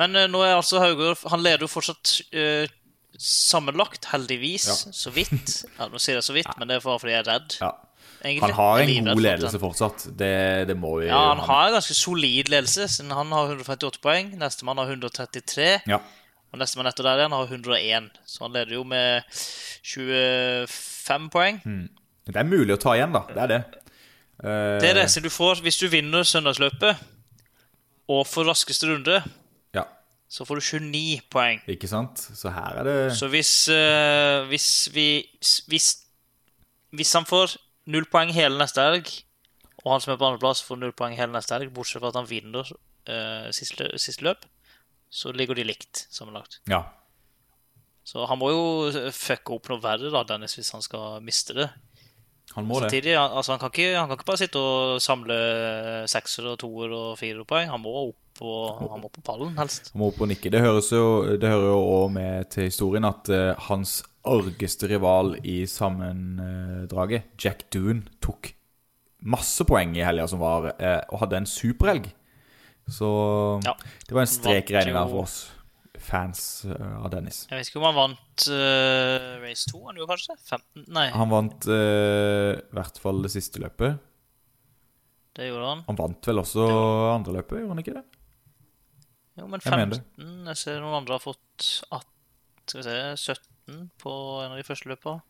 Men 0.00 0.16
eh, 0.16 0.28
nå 0.30 0.42
er 0.44 0.56
altså 0.56 0.80
Hauger 0.82 1.16
Han 1.32 1.44
leder 1.44 1.64
jo 1.64 1.70
fortsatt 1.72 2.18
uh, 2.36 2.68
sammenlagt, 3.16 4.10
heldigvis. 4.12 4.68
Ja. 4.68 4.94
Så 4.94 5.12
vidt. 5.14 5.62
Ja, 5.78 5.88
nå 5.92 6.00
sier 6.02 6.18
jeg 6.18 6.26
så 6.26 6.36
vidt, 6.36 6.52
men 6.60 6.68
det 6.68 6.78
er 6.78 6.84
bare 6.84 7.00
fordi 7.00 7.14
jeg 7.14 7.22
er 7.22 7.30
redd. 7.30 7.56
Ja. 7.62 7.72
egentlig. 8.20 8.42
Han 8.44 8.58
har 8.58 8.82
en 8.84 9.08
god 9.10 9.24
ledelse 9.24 9.60
fortsatt. 9.62 10.06
Det, 10.18 10.34
det 10.68 10.76
må 10.76 10.98
vi 11.00 11.08
Ja, 11.08 11.22
han 11.32 11.42
har 11.46 11.70
en 11.70 11.78
ganske 11.78 11.96
solid 11.96 12.52
ledelse. 12.52 12.88
Siden 12.92 13.14
han 13.16 13.32
har 13.32 13.54
158 13.54 14.02
poeng. 14.04 14.34
Nestemann 14.40 14.82
har 14.82 14.92
133. 14.92 15.70
Ja. 15.88 16.02
Og 16.52 16.60
nestemann 16.60 16.90
etter 16.90 17.08
der 17.08 17.22
igjen 17.22 17.36
har 17.36 17.56
101. 17.56 18.10
Så 18.28 18.44
han 18.44 18.54
leder 18.56 18.76
jo 18.76 18.84
med 18.88 19.24
25 19.86 21.32
poeng. 21.32 21.64
Det 22.26 22.40
er 22.40 22.48
mulig 22.48 22.74
å 22.74 22.80
ta 22.82 22.96
igjen, 22.98 23.16
da. 23.16 23.24
Det 23.30 23.42
er 23.46 23.52
det. 23.54 23.60
Uh... 24.42 24.76
Det 24.82 24.92
er 24.92 25.00
det. 25.00 25.08
Så 25.12 25.24
du 25.24 25.30
får, 25.32 25.62
hvis 25.64 25.80
du 25.80 25.88
vinner 25.92 26.26
søndagsløpet 26.26 27.04
og 28.12 28.22
får 28.28 28.48
raskeste 28.50 28.88
runde, 28.90 29.20
så 30.28 30.44
får 30.46 30.58
du 30.58 30.64
29 30.90 31.20
poeng. 31.30 31.60
ikke 31.70 31.88
sant? 31.90 32.18
Så 32.18 32.50
her 32.50 32.80
er 32.80 32.84
det 32.88 32.96
Så 33.16 33.28
hvis, 33.30 33.52
uh, 33.70 34.46
hvis 34.50 34.88
vi 34.94 35.06
hvis, 35.70 35.86
hvis 36.90 37.12
han 37.14 37.24
får 37.28 37.56
null 37.86 38.08
poeng 38.10 38.32
hele 38.34 38.58
neste 38.58 38.82
helg, 38.82 39.06
og 39.84 39.92
han 39.92 40.02
som 40.02 40.12
er 40.12 40.18
på 40.18 40.26
andreplass 40.26 40.64
får 40.66 40.80
null 40.82 40.92
poeng 40.98 41.14
hele 41.14 41.32
neste 41.32 41.54
helg, 41.54 41.70
bortsett 41.74 42.02
fra 42.02 42.10
at 42.10 42.18
han 42.18 42.26
vinner 42.30 42.66
uh, 42.66 43.48
siste, 43.54 43.86
siste 44.02 44.26
løp, 44.26 44.44
så 45.10 45.30
ligger 45.32 45.54
de 45.54 45.64
likt 45.68 46.06
sammenlagt. 46.10 46.58
Ja. 46.66 46.82
Så 48.06 48.26
han 48.26 48.38
må 48.38 48.50
jo 48.50 48.64
fucke 49.14 49.54
opp 49.54 49.70
noe 49.70 49.82
verre, 49.82 50.10
da, 50.14 50.22
Dennis, 50.26 50.54
hvis 50.58 50.72
han 50.74 50.82
skal 50.82 51.22
miste 51.26 51.54
det. 51.54 51.70
Han 52.56 52.66
må 52.66 52.80
det. 52.82 53.02
Han- 53.14 53.32
altså, 53.38 53.52
han, 53.52 53.60
kan 53.62 53.70
ikke, 53.70 53.94
han 53.98 54.08
kan 54.08 54.18
ikke 54.18 54.28
bare 54.28 54.42
sitte 54.42 54.58
og 54.58 55.00
samle 55.02 55.38
sekser 56.10 56.46
og 56.52 56.58
toer 56.62 56.92
og 56.94 57.18
fire 57.18 57.44
poeng. 57.46 57.70
Han 57.70 57.82
må 57.82 57.94
opp 58.08 58.18
på, 58.36 58.50
han 58.90 59.00
må 59.02 59.08
på 59.12 59.22
pallen, 59.26 59.54
helst. 59.58 59.90
Han 59.94 60.02
må 60.02 60.10
opp 60.12 60.20
og 60.24 60.28
nikke. 60.30 60.50
Det 60.52 60.60
høres 60.64 60.90
jo 60.92 61.06
Det 61.40 61.48
hører 61.50 61.70
jo 61.72 61.80
òg 61.96 62.12
med 62.16 62.50
til 62.52 62.68
historien 62.68 63.06
at 63.08 63.30
uh, 63.32 63.54
hans 63.68 63.98
argeste 64.26 64.88
rival 64.90 65.36
i 65.46 65.60
sammendraget, 65.70 67.28
Jack 67.38 67.66
Doon, 67.74 68.04
tok 68.20 68.52
masse 69.26 69.64
poeng 69.66 69.94
i 69.96 70.04
helga 70.04 70.26
som 70.30 70.42
var, 70.42 70.72
uh, 70.76 71.02
og 71.10 71.20
hadde 71.24 71.42
en 71.42 71.50
superhelg. 71.50 72.08
Så 72.86 73.08
Ja. 73.66 73.74
det 74.06 74.14
var 74.14 74.22
en 74.22 74.30
strek 74.30 74.70
i 74.70 74.76
der 74.78 74.92
for 75.08 75.22
oss 75.24 75.38
fans 76.06 76.64
eh, 76.68 76.96
av 77.02 77.08
Dennis. 77.10 77.46
Jeg 77.50 77.58
vet 77.58 77.70
ikke 77.70 77.80
om 77.80 77.86
han 77.88 77.96
vant 77.96 78.44
uh, 78.52 79.40
race 79.42 79.66
2, 79.72 79.80
han 79.88 79.96
gjorde 79.98 80.12
kanskje 80.12 80.34
det? 80.34 80.42
15? 80.44 80.84
Nei, 80.94 81.06
Han 81.16 81.32
vant 81.32 81.66
i 81.66 81.78
i 82.52 82.76
hvert 82.76 83.00
fall 83.02 83.22
det 83.24 83.32
siste 83.34 83.58
løpet. 83.62 83.98
det 85.36 85.48
gjorde 85.50 85.66
han. 85.72 85.82
Han 85.88 85.98
vant 85.98 86.28
vel 86.30 86.38
også 86.44 86.66
andre 87.14 87.38
løpet, 87.40 87.58
gjorde 87.60 87.74
han 87.74 87.82
ikke 87.82 87.96
det? 87.96 88.04
Jo, 89.36 89.46
men 89.52 89.60
15 89.60 90.00
Jeg 90.48 90.56
ser 90.58 90.78
noen 90.80 91.02
andre 91.02 91.18
har 91.18 91.22
fått 91.22 91.66
18, 91.92 92.04
skal 92.66 92.80
vi 92.80 92.84
se, 92.86 93.34
17 93.68 93.88
på 94.00 94.12
en 94.44 94.54
av 94.54 94.60
de 94.60 94.64
første 94.66 94.88
løpene. 94.88 95.20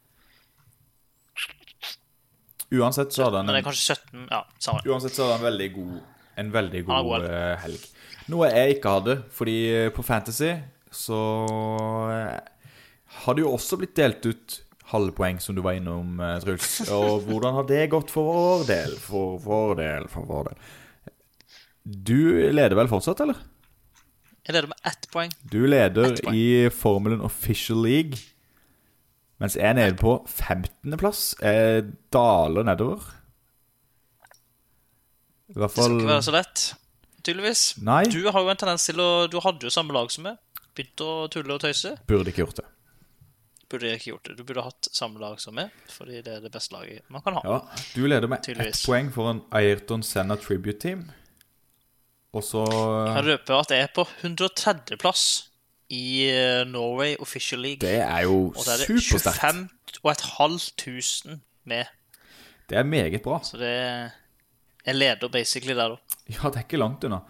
Uansett 2.77 3.15
så 3.15 3.27
hadde 3.27 3.41
han 3.41 3.47
Men 3.47 3.57
det 3.57 3.63
er 3.63 3.67
kanskje 3.69 3.95
17, 3.95 4.27
ja, 4.31 4.43
samme. 4.63 4.83
uansett 4.91 5.15
så 5.15 5.25
hadde 5.27 5.37
han 5.37 5.43
en 5.45 5.49
veldig 5.49 5.69
god, 5.77 5.97
en 6.43 6.53
veldig 6.55 6.83
har 6.87 7.03
god 7.03 7.11
god 7.11 7.27
eh, 7.31 7.55
helg. 7.63 7.89
Noe 8.33 8.51
jeg 8.51 8.77
ikke 8.77 8.95
hadde, 8.97 9.17
fordi 9.35 9.57
eh, 9.71 9.91
på 9.95 10.05
Fantasy 10.07 10.53
så 10.97 11.21
eh, 12.11 12.39
har 13.23 13.37
det 13.37 13.45
jo 13.45 13.53
også 13.55 13.79
blitt 13.79 13.95
delt 13.99 14.27
ut 14.27 14.61
halvpoeng, 14.91 15.39
som 15.43 15.55
du 15.55 15.63
var 15.67 15.79
innom, 15.79 16.19
Truls. 16.43 16.85
Og 16.95 17.25
hvordan 17.27 17.57
har 17.59 17.67
det 17.67 17.81
gått 17.91 18.13
for 18.15 18.29
vår 18.31 18.67
del? 18.69 18.93
For 19.03 19.39
vår 19.43 19.75
del, 19.81 20.07
for 20.11 20.29
vår 20.29 20.51
del. 20.51 20.67
Du 21.83 22.19
leder 22.55 22.75
vel 22.79 22.91
fortsatt, 22.91 23.23
eller? 23.25 23.41
Jeg 24.47 24.55
leder 24.55 24.71
med 24.71 24.79
ett 24.87 25.09
poeng. 25.11 25.33
Du 25.51 25.61
leder 25.67 26.17
poeng. 26.23 26.37
i 26.39 26.69
Formelen 26.71 27.21
Official 27.27 27.81
League, 27.83 28.19
mens 29.43 29.57
jeg 29.59 29.67
er 29.67 29.75
nede 29.75 29.97
på 29.99 30.21
15.-plass. 30.31 31.35
Jeg 31.43 31.89
daler 32.15 32.67
nedover. 32.69 33.03
I 35.51 35.59
hvert 35.59 35.75
Det 35.75 35.83
skal 35.83 35.99
ikke 36.01 36.11
være 36.11 36.23
så 36.27 36.35
lett, 36.35 36.63
tydeligvis. 37.27 37.65
Nei. 37.87 38.05
Du 38.11 38.23
har 38.31 38.41
jo 38.43 38.51
en 38.51 38.59
tendens 38.63 38.87
til 38.89 39.03
å 39.03 39.11
Du 39.31 39.39
hadde 39.45 39.67
jo 39.69 39.71
samme 39.75 39.95
lag 39.95 40.11
som 40.15 40.27
meg. 40.27 40.39
Begynt 40.77 41.03
å 41.05 41.11
tulle 41.33 41.55
og 41.55 41.63
tøyse. 41.63 41.95
Burde 42.07 42.33
ikke 42.33 42.45
gjort 42.45 42.59
det. 42.63 42.67
Burde 43.71 43.93
ikke 43.97 44.13
gjort 44.13 44.29
det. 44.29 44.37
Du 44.39 44.45
burde 44.47 44.63
hatt 44.63 44.89
samme 44.95 45.19
lag 45.23 45.41
som 45.43 45.57
meg, 45.59 45.73
fordi 45.91 46.21
det 46.23 46.37
er 46.37 46.43
det 46.45 46.53
beste 46.55 46.75
laget 46.77 47.03
man 47.11 47.23
kan 47.25 47.39
ha. 47.39 47.43
Ja, 47.47 47.85
Du 47.95 48.05
leder 48.07 48.31
med 48.31 48.47
ett 48.47 48.83
poeng 48.87 49.09
for 49.15 49.31
en 49.33 49.41
Ayrton 49.51 50.05
Senna 50.07 50.37
Tribute 50.39 50.79
Team. 50.83 51.09
Og 52.37 52.45
så 52.45 52.63
Jeg 52.69 53.15
kan 53.17 53.29
røpe 53.31 53.57
at 53.57 53.73
jeg 53.73 53.87
er 53.87 53.93
på 53.97 54.05
130.-plass 54.21 55.23
i 55.97 56.27
eh, 56.29 56.65
Norway 56.69 57.15
Official 57.23 57.63
League. 57.63 57.81
Det 57.81 58.01
er 58.03 58.27
jo 58.27 58.51
og 58.51 58.61
så 58.61 58.75
er 58.75 58.83
det 58.83 58.89
supersterkt. 58.91 59.41
25 59.41 60.03
og 60.03 60.11
et 60.13 60.25
halvt 60.37 60.73
tusen 60.83 61.41
med. 61.65 61.85
Det 62.69 62.79
er 62.79 62.83
meget 62.83 63.23
bra. 63.23 63.41
Så 63.43 63.57
det 63.57 63.73
Jeg 64.87 64.95
leder 64.95 65.29
basically 65.29 65.75
der, 65.75 65.89
da. 65.89 65.97
Ja, 66.29 66.49
det 66.49 66.57
er 66.57 66.67
ikke 66.67 66.77
langt 66.79 67.05
unna. 67.05 67.23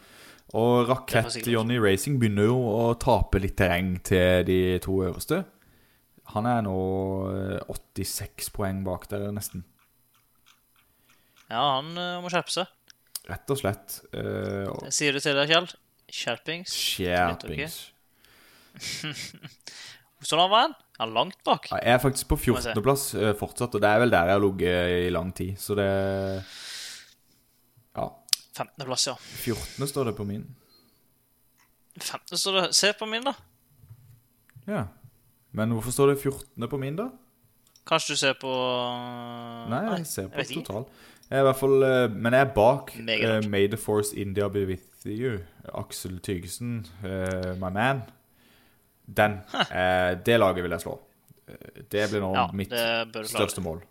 Og 0.54 0.86
Det 0.86 0.90
er 0.90 0.94
for 0.94 0.94
Rakett 0.94 1.32
sikkert. 1.32 1.52
Johnny 1.52 1.78
Racing 1.78 2.18
begynner 2.20 2.48
jo 2.50 2.56
å 2.56 2.94
tape 3.00 3.40
litt 3.40 3.56
terreng 3.58 3.96
til 4.04 4.44
de 4.46 4.78
to 4.84 4.98
øverste. 5.04 5.44
Han 6.34 6.46
er 6.46 6.62
nå 6.66 6.76
eh, 7.32 7.72
86 8.02 8.50
poeng 8.54 8.82
bak 8.86 9.08
der, 9.10 9.30
nesten. 9.34 9.64
Ja, 11.50 11.78
han 11.78 11.92
eh, 11.96 12.18
må 12.22 12.30
skjerpe 12.32 12.52
seg. 12.52 12.72
Rett 13.26 13.50
og 13.52 13.58
slett. 13.58 13.98
Uh, 14.14 14.66
og 14.70 14.88
sier 14.94 15.16
du 15.16 15.20
til 15.22 15.36
deg, 15.38 15.50
Kjell. 15.50 15.68
Skjerpings. 16.16 16.72
Skjerpings. 16.72 17.78
Han 20.30 20.50
var 20.50 20.62
han? 20.64 20.74
Han 20.98 21.10
er 21.10 21.14
langt 21.14 21.42
bak. 21.44 21.68
Ja, 21.70 21.78
Jeg 21.82 21.94
er 21.94 21.98
faktisk 22.02 22.28
på 22.30 22.38
Må 22.38 22.56
jeg 22.56 22.64
se. 22.64 22.72
14.-plass 22.72 23.02
fortsatt, 23.38 23.74
og 23.76 23.82
det 23.84 23.88
er 23.90 24.00
vel 24.00 24.10
der 24.10 24.30
jeg 24.30 24.38
har 24.38 24.42
ligget 24.42 24.94
i 25.06 25.10
lang 25.12 25.32
tid. 25.36 25.58
Så 25.60 25.76
det 25.78 25.86
Ja. 27.94 28.06
15.-plass, 28.56 29.06
ja. 29.10 29.14
14. 29.44 29.86
står 29.86 30.04
det 30.10 30.16
på 30.16 30.24
min. 30.24 30.46
15. 32.00 32.38
står 32.38 32.60
det 32.60 32.74
Se 32.74 32.92
på 32.96 33.06
min, 33.06 33.24
da. 33.24 33.34
Ja. 34.66 34.86
Men 35.52 35.72
hvorfor 35.76 35.92
står 35.94 36.14
det 36.14 36.20
14. 36.22 36.68
på 36.68 36.80
min, 36.80 36.96
da? 36.96 37.10
Kanskje 37.86 38.16
du 38.16 38.18
ser 38.18 38.38
på 38.40 38.52
Nei, 39.70 39.82
jeg 39.92 40.06
ser 40.10 40.30
på 40.32 40.42
ikke. 40.42 40.62
total. 40.64 40.86
Jeg 41.26 41.38
er 41.38 41.42
i 41.42 41.46
hvert 41.48 41.58
fall 41.58 41.82
eh, 41.82 42.04
Men 42.14 42.34
jeg 42.34 42.46
er 42.46 42.52
bak 42.54 42.92
eh. 42.98 43.48
May 43.50 43.66
the 43.70 43.78
Force 43.78 44.14
India 44.16 44.48
be 44.48 44.64
with 44.66 45.06
you. 45.06 45.38
Aksel 45.74 46.18
Tygesen, 46.22 46.86
uh, 47.04 47.54
my 47.58 47.70
man. 47.70 48.02
Den. 49.06 49.40
Uh, 49.54 50.18
det 50.26 50.38
laget 50.38 50.64
vil 50.64 50.74
jeg 50.74 50.82
slå. 50.82 50.96
Det 51.90 52.08
blir 52.10 52.22
nå 52.22 52.32
Ja, 52.34 52.48
mitt 52.54 52.74
største 53.30 53.62
mål. 53.62 53.84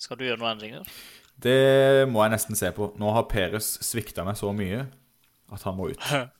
Skal 0.00 0.16
du 0.16 0.24
gjøre 0.24 0.40
noen 0.40 0.54
endringer? 0.54 0.88
Det 1.36 2.08
må 2.08 2.22
jeg 2.24 2.32
nesten 2.32 2.56
se 2.56 2.70
på. 2.72 2.92
Nå 2.96 3.12
har 3.12 3.28
Peres 3.28 3.74
svikta 3.84 4.24
meg 4.24 4.38
så 4.40 4.54
mye 4.56 4.86
at 5.52 5.64
han 5.68 5.76
må 5.76 5.90
ut. 5.92 6.00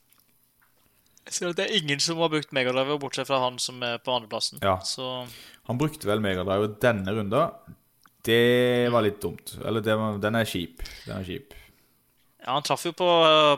Jeg 1.29 1.37
ser 1.37 1.51
at 1.51 1.59
det 1.59 1.67
er 1.67 1.77
ingen 1.77 2.01
som 2.01 2.21
har 2.23 2.31
brukt 2.33 2.55
megadriver, 2.57 2.97
bortsett 3.01 3.29
fra 3.29 3.43
han 3.43 3.59
som 3.61 3.83
er 3.85 3.99
på 4.01 4.15
andreplassen. 4.15 4.63
Ja. 4.65 4.79
Så 4.81 5.27
Han 5.69 5.77
brukte 5.77 6.09
vel 6.09 6.23
Megadriver 6.25 6.73
denne 6.81 7.13
runden. 7.13 7.75
Det 8.25 8.89
var 8.93 9.05
litt 9.05 9.21
dumt. 9.21 9.53
Eller 9.61 9.85
det 9.85 9.97
var, 10.01 10.17
den 10.23 10.39
er 10.41 10.49
kjip. 10.49 10.81
Den 11.05 11.19
er 11.21 11.27
kjip. 11.29 11.53
Ja, 12.41 12.55
han 12.55 12.65
traff 12.65 12.87
jo 12.89 12.95
på, 12.97 13.09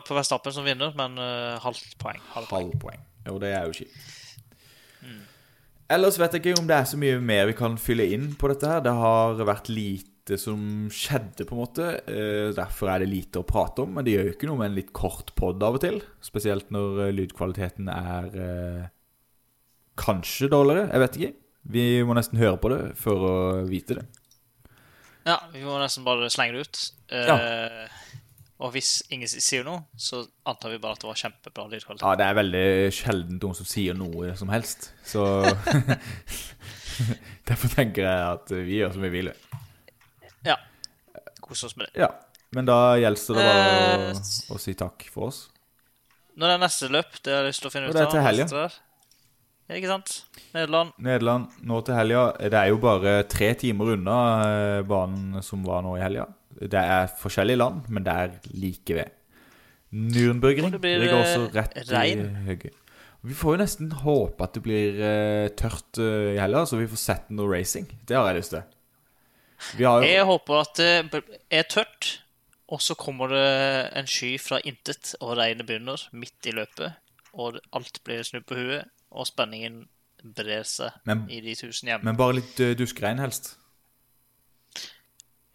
på 0.03 0.17
Vestappen 0.17 0.51
som 0.51 0.67
vinner, 0.67 0.91
men 0.99 1.15
uh, 1.15 1.55
halvt 1.63 1.95
poeng. 2.01 2.19
Halvt 2.35 2.51
poeng. 2.51 2.67
Halv 2.67 2.81
poeng. 2.83 3.05
Jo, 3.29 3.37
det 3.39 3.53
er 3.55 3.69
jo 3.69 3.77
kjipt. 3.79 4.09
Ellers 5.91 6.15
vet 6.19 6.35
jeg 6.35 6.43
ikke 6.43 6.59
om 6.61 6.67
det 6.69 6.75
er 6.77 6.87
så 6.87 6.97
mye 6.99 7.17
mer 7.19 7.49
vi 7.49 7.55
kan 7.57 7.73
fylle 7.79 8.05
inn 8.15 8.29
på 8.39 8.47
dette 8.51 8.67
her. 8.67 8.83
Det 8.83 8.93
har 8.95 9.41
vært 9.47 9.71
lite 9.71 10.10
som 10.39 10.87
skjedde, 10.93 11.45
på 11.49 11.55
en 11.55 11.61
måte. 11.63 11.87
Eh, 12.07 12.51
Derfor 12.55 12.91
er 12.93 12.99
det 13.03 13.09
lite 13.11 13.41
å 13.41 13.47
prate 13.47 13.81
om. 13.85 13.93
Men 13.97 14.05
det 14.05 14.13
gjør 14.15 14.27
jo 14.29 14.33
ikke 14.35 14.49
noe 14.51 14.59
med 14.61 14.69
en 14.71 14.77
litt 14.77 14.91
kort 14.93 15.33
pod 15.35 15.61
av 15.63 15.77
og 15.79 15.81
til. 15.83 16.01
Spesielt 16.23 16.69
når 16.73 17.07
eh, 17.07 17.13
lydkvaliteten 17.17 17.89
er 17.93 18.29
eh, 18.45 18.85
kanskje 20.01 20.49
dårligere. 20.53 20.89
Jeg 20.93 21.03
vet 21.05 21.19
ikke. 21.19 21.33
Vi 21.71 21.85
må 22.07 22.15
nesten 22.17 22.39
høre 22.41 22.57
på 22.61 22.71
det 22.73 22.81
for 22.97 23.25
å 23.27 23.35
vite 23.69 23.99
det. 23.99 24.05
Ja, 25.27 25.35
vi 25.53 25.61
må 25.65 25.75
nesten 25.77 26.05
bare 26.07 26.29
slenge 26.33 26.57
det 26.57 26.63
ut. 26.65 26.79
Eh, 27.13 27.97
Og 28.61 28.71
hvis 28.75 28.99
ingen 29.09 29.25
sier 29.29 29.63
noe, 29.65 29.83
så 29.97 30.19
antar 30.45 30.69
vi 30.69 30.77
bare 30.81 30.93
at 30.93 31.01
det 31.01 31.07
var 31.09 31.17
kjempebra 31.17 31.63
lydkvalitet. 31.71 32.05
Ja, 32.05 32.13
det 32.17 32.25
er 32.29 32.35
veldig 32.37 32.65
sjelden 32.93 33.39
noen 33.41 33.57
som 33.57 33.65
sier 33.69 33.97
noe 33.97 34.35
som 34.37 34.49
helst. 34.53 34.91
Så 35.01 35.23
Derfor 37.49 37.71
tenker 37.73 38.05
jeg 38.05 38.27
at 38.35 38.51
vi 38.53 38.77
gjør 38.81 38.93
som 38.93 39.05
vi 39.07 39.11
vil. 39.15 39.31
Ja. 40.47 40.57
Kos 41.41 41.63
oss 41.67 41.75
med 41.77 41.87
det. 41.89 42.01
Ja. 42.03 42.11
Men 42.51 42.67
da 42.67 42.77
gjelder 42.99 43.35
det 43.37 43.43
bare 43.47 43.65
å, 43.65 44.07
Eh, 44.11 44.53
å 44.55 44.59
si 44.59 44.73
takk 44.75 45.05
for 45.11 45.29
oss. 45.29 45.45
Når 46.35 46.47
det 46.47 46.55
er 46.55 46.63
neste 46.65 46.89
løp, 46.91 47.11
det 47.23 47.33
har 47.33 47.43
jeg 47.43 47.51
lyst 47.51 47.61
til 47.63 47.69
å 47.69 47.73
finne 47.73 47.89
ut 47.89 47.95
av. 47.95 47.99
det 47.99 48.07
er 48.07 48.11
til 48.15 48.25
helga. 48.27 48.71
Ja, 49.69 49.77
ikke 49.77 49.87
sant? 49.87 50.13
Nederland. 50.55 50.91
Nederland 50.99 51.61
nå 51.63 51.79
til 51.87 51.95
helga. 51.95 52.23
Det 52.39 52.59
er 52.59 52.67
jo 52.73 52.77
bare 52.83 53.13
tre 53.31 53.53
timer 53.55 53.93
unna 53.95 54.17
eh, 54.47 54.81
banen 54.87 55.41
som 55.43 55.63
var 55.63 55.83
nå 55.85 55.95
i 55.99 56.03
helga. 56.03 56.25
Det 56.59 56.81
er 56.81 57.07
forskjellige 57.21 57.57
land, 57.61 57.87
men 57.89 58.03
det 58.03 58.13
er 58.23 58.33
like 58.53 58.93
ved. 58.97 59.11
Nürnbergring 59.91 60.71
ligger 60.71 61.17
også 61.19 61.47
eh, 61.47 61.55
rett 61.55 61.79
regn. 61.91 62.25
i 62.25 62.45
høyre. 62.51 62.71
Vi 63.23 63.35
får 63.37 63.53
jo 63.55 63.61
nesten 63.61 63.91
håpe 64.01 64.43
at 64.47 64.55
det 64.57 64.63
blir 64.65 64.99
eh, 65.05 65.47
tørt 65.59 65.99
eh, 66.01 66.33
i 66.35 66.39
helga, 66.41 66.63
så 66.65 66.79
vi 66.79 66.87
får 66.89 67.01
sett 67.01 67.27
noe 67.29 67.51
racing. 67.51 67.87
Det 68.09 68.17
har 68.17 68.31
jeg 68.31 68.39
lyst 68.41 68.55
til. 68.55 68.63
Vi 69.77 69.85
har 69.87 70.01
jo 70.01 70.07
Jeg 70.09 70.25
håper 70.25 70.61
at 70.61 70.75
det 70.81 71.21
er 71.51 71.63
tørt, 71.69 72.09
og 72.71 72.81
så 72.81 72.95
kommer 72.95 73.31
det 73.31 73.45
en 73.99 74.07
sky 74.07 74.35
fra 74.39 74.59
intet, 74.65 75.15
og 75.21 75.37
regnet 75.37 75.67
begynner 75.67 76.01
midt 76.11 76.47
i 76.47 76.53
løpet, 76.55 76.93
og 77.33 77.59
alt 77.75 78.01
blir 78.07 78.23
snudd 78.27 78.45
på 78.49 78.55
huet, 78.59 78.87
og 79.11 79.27
spenningen 79.27 79.85
brer 80.23 80.63
seg 80.67 80.91
Men- 81.05 81.25
i 81.29 81.41
de 81.41 81.55
tusen 81.55 81.87
hjem. 81.91 82.03
Men 82.05 82.17
bare 82.19 82.37
litt 82.39 82.59
uh, 82.59 82.73
duskregn, 82.77 83.19
helst. 83.19 83.55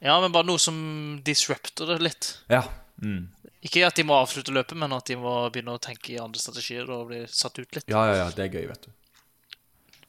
Ja, 0.03 0.19
men 0.21 0.33
bare 0.35 0.45
noe 0.47 0.61
som 0.61 0.77
disrupter 1.25 1.89
det 1.95 2.01
litt. 2.05 2.29
Ja. 2.53 2.63
Mm. 3.03 3.29
Ikke 3.65 3.87
at 3.87 3.97
de 3.99 4.05
må 4.07 4.17
avslutte 4.21 4.53
løpet, 4.55 4.77
men 4.79 4.93
at 4.93 5.09
de 5.09 5.17
må 5.19 5.33
begynne 5.51 5.75
å 5.75 5.81
tenke 5.83 6.13
i 6.15 6.19
andre 6.23 6.41
strategier 6.41 6.89
og 6.93 7.09
bli 7.11 7.23
satt 7.31 7.59
ut 7.59 7.79
litt, 7.79 7.89
ja, 7.91 8.03
ja, 8.11 8.19
ja. 8.23 8.27
Det 8.31 8.45
er 8.45 8.53
gøy, 8.61 8.67
vet 8.71 8.87
du. 8.87 8.93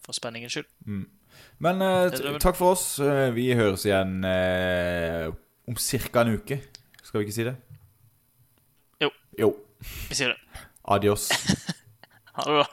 for 0.06 0.16
spenningens 0.16 0.54
skyld. 0.56 0.68
Men 1.60 1.80
vel- 1.82 2.40
takk 2.44 2.56
for 2.60 2.76
oss. 2.76 3.00
Eh, 3.02 3.30
vi 3.34 3.48
høres 3.58 3.86
igjen 3.88 4.20
uh, 4.26 5.32
om 5.68 5.76
ca. 5.76 6.22
en 6.22 6.36
uke. 6.38 6.60
Skal 7.04 7.20
vi 7.22 7.26
ikke 7.26 7.36
si 7.38 7.46
det? 7.48 7.56
Jo. 9.02 9.10
Jo. 9.40 9.50
Vi 10.10 10.16
sier 10.20 10.34
det. 10.36 10.66
Adios. 10.88 11.30
Ha 12.38 12.44
det 12.46 12.54
bra. 12.54 12.66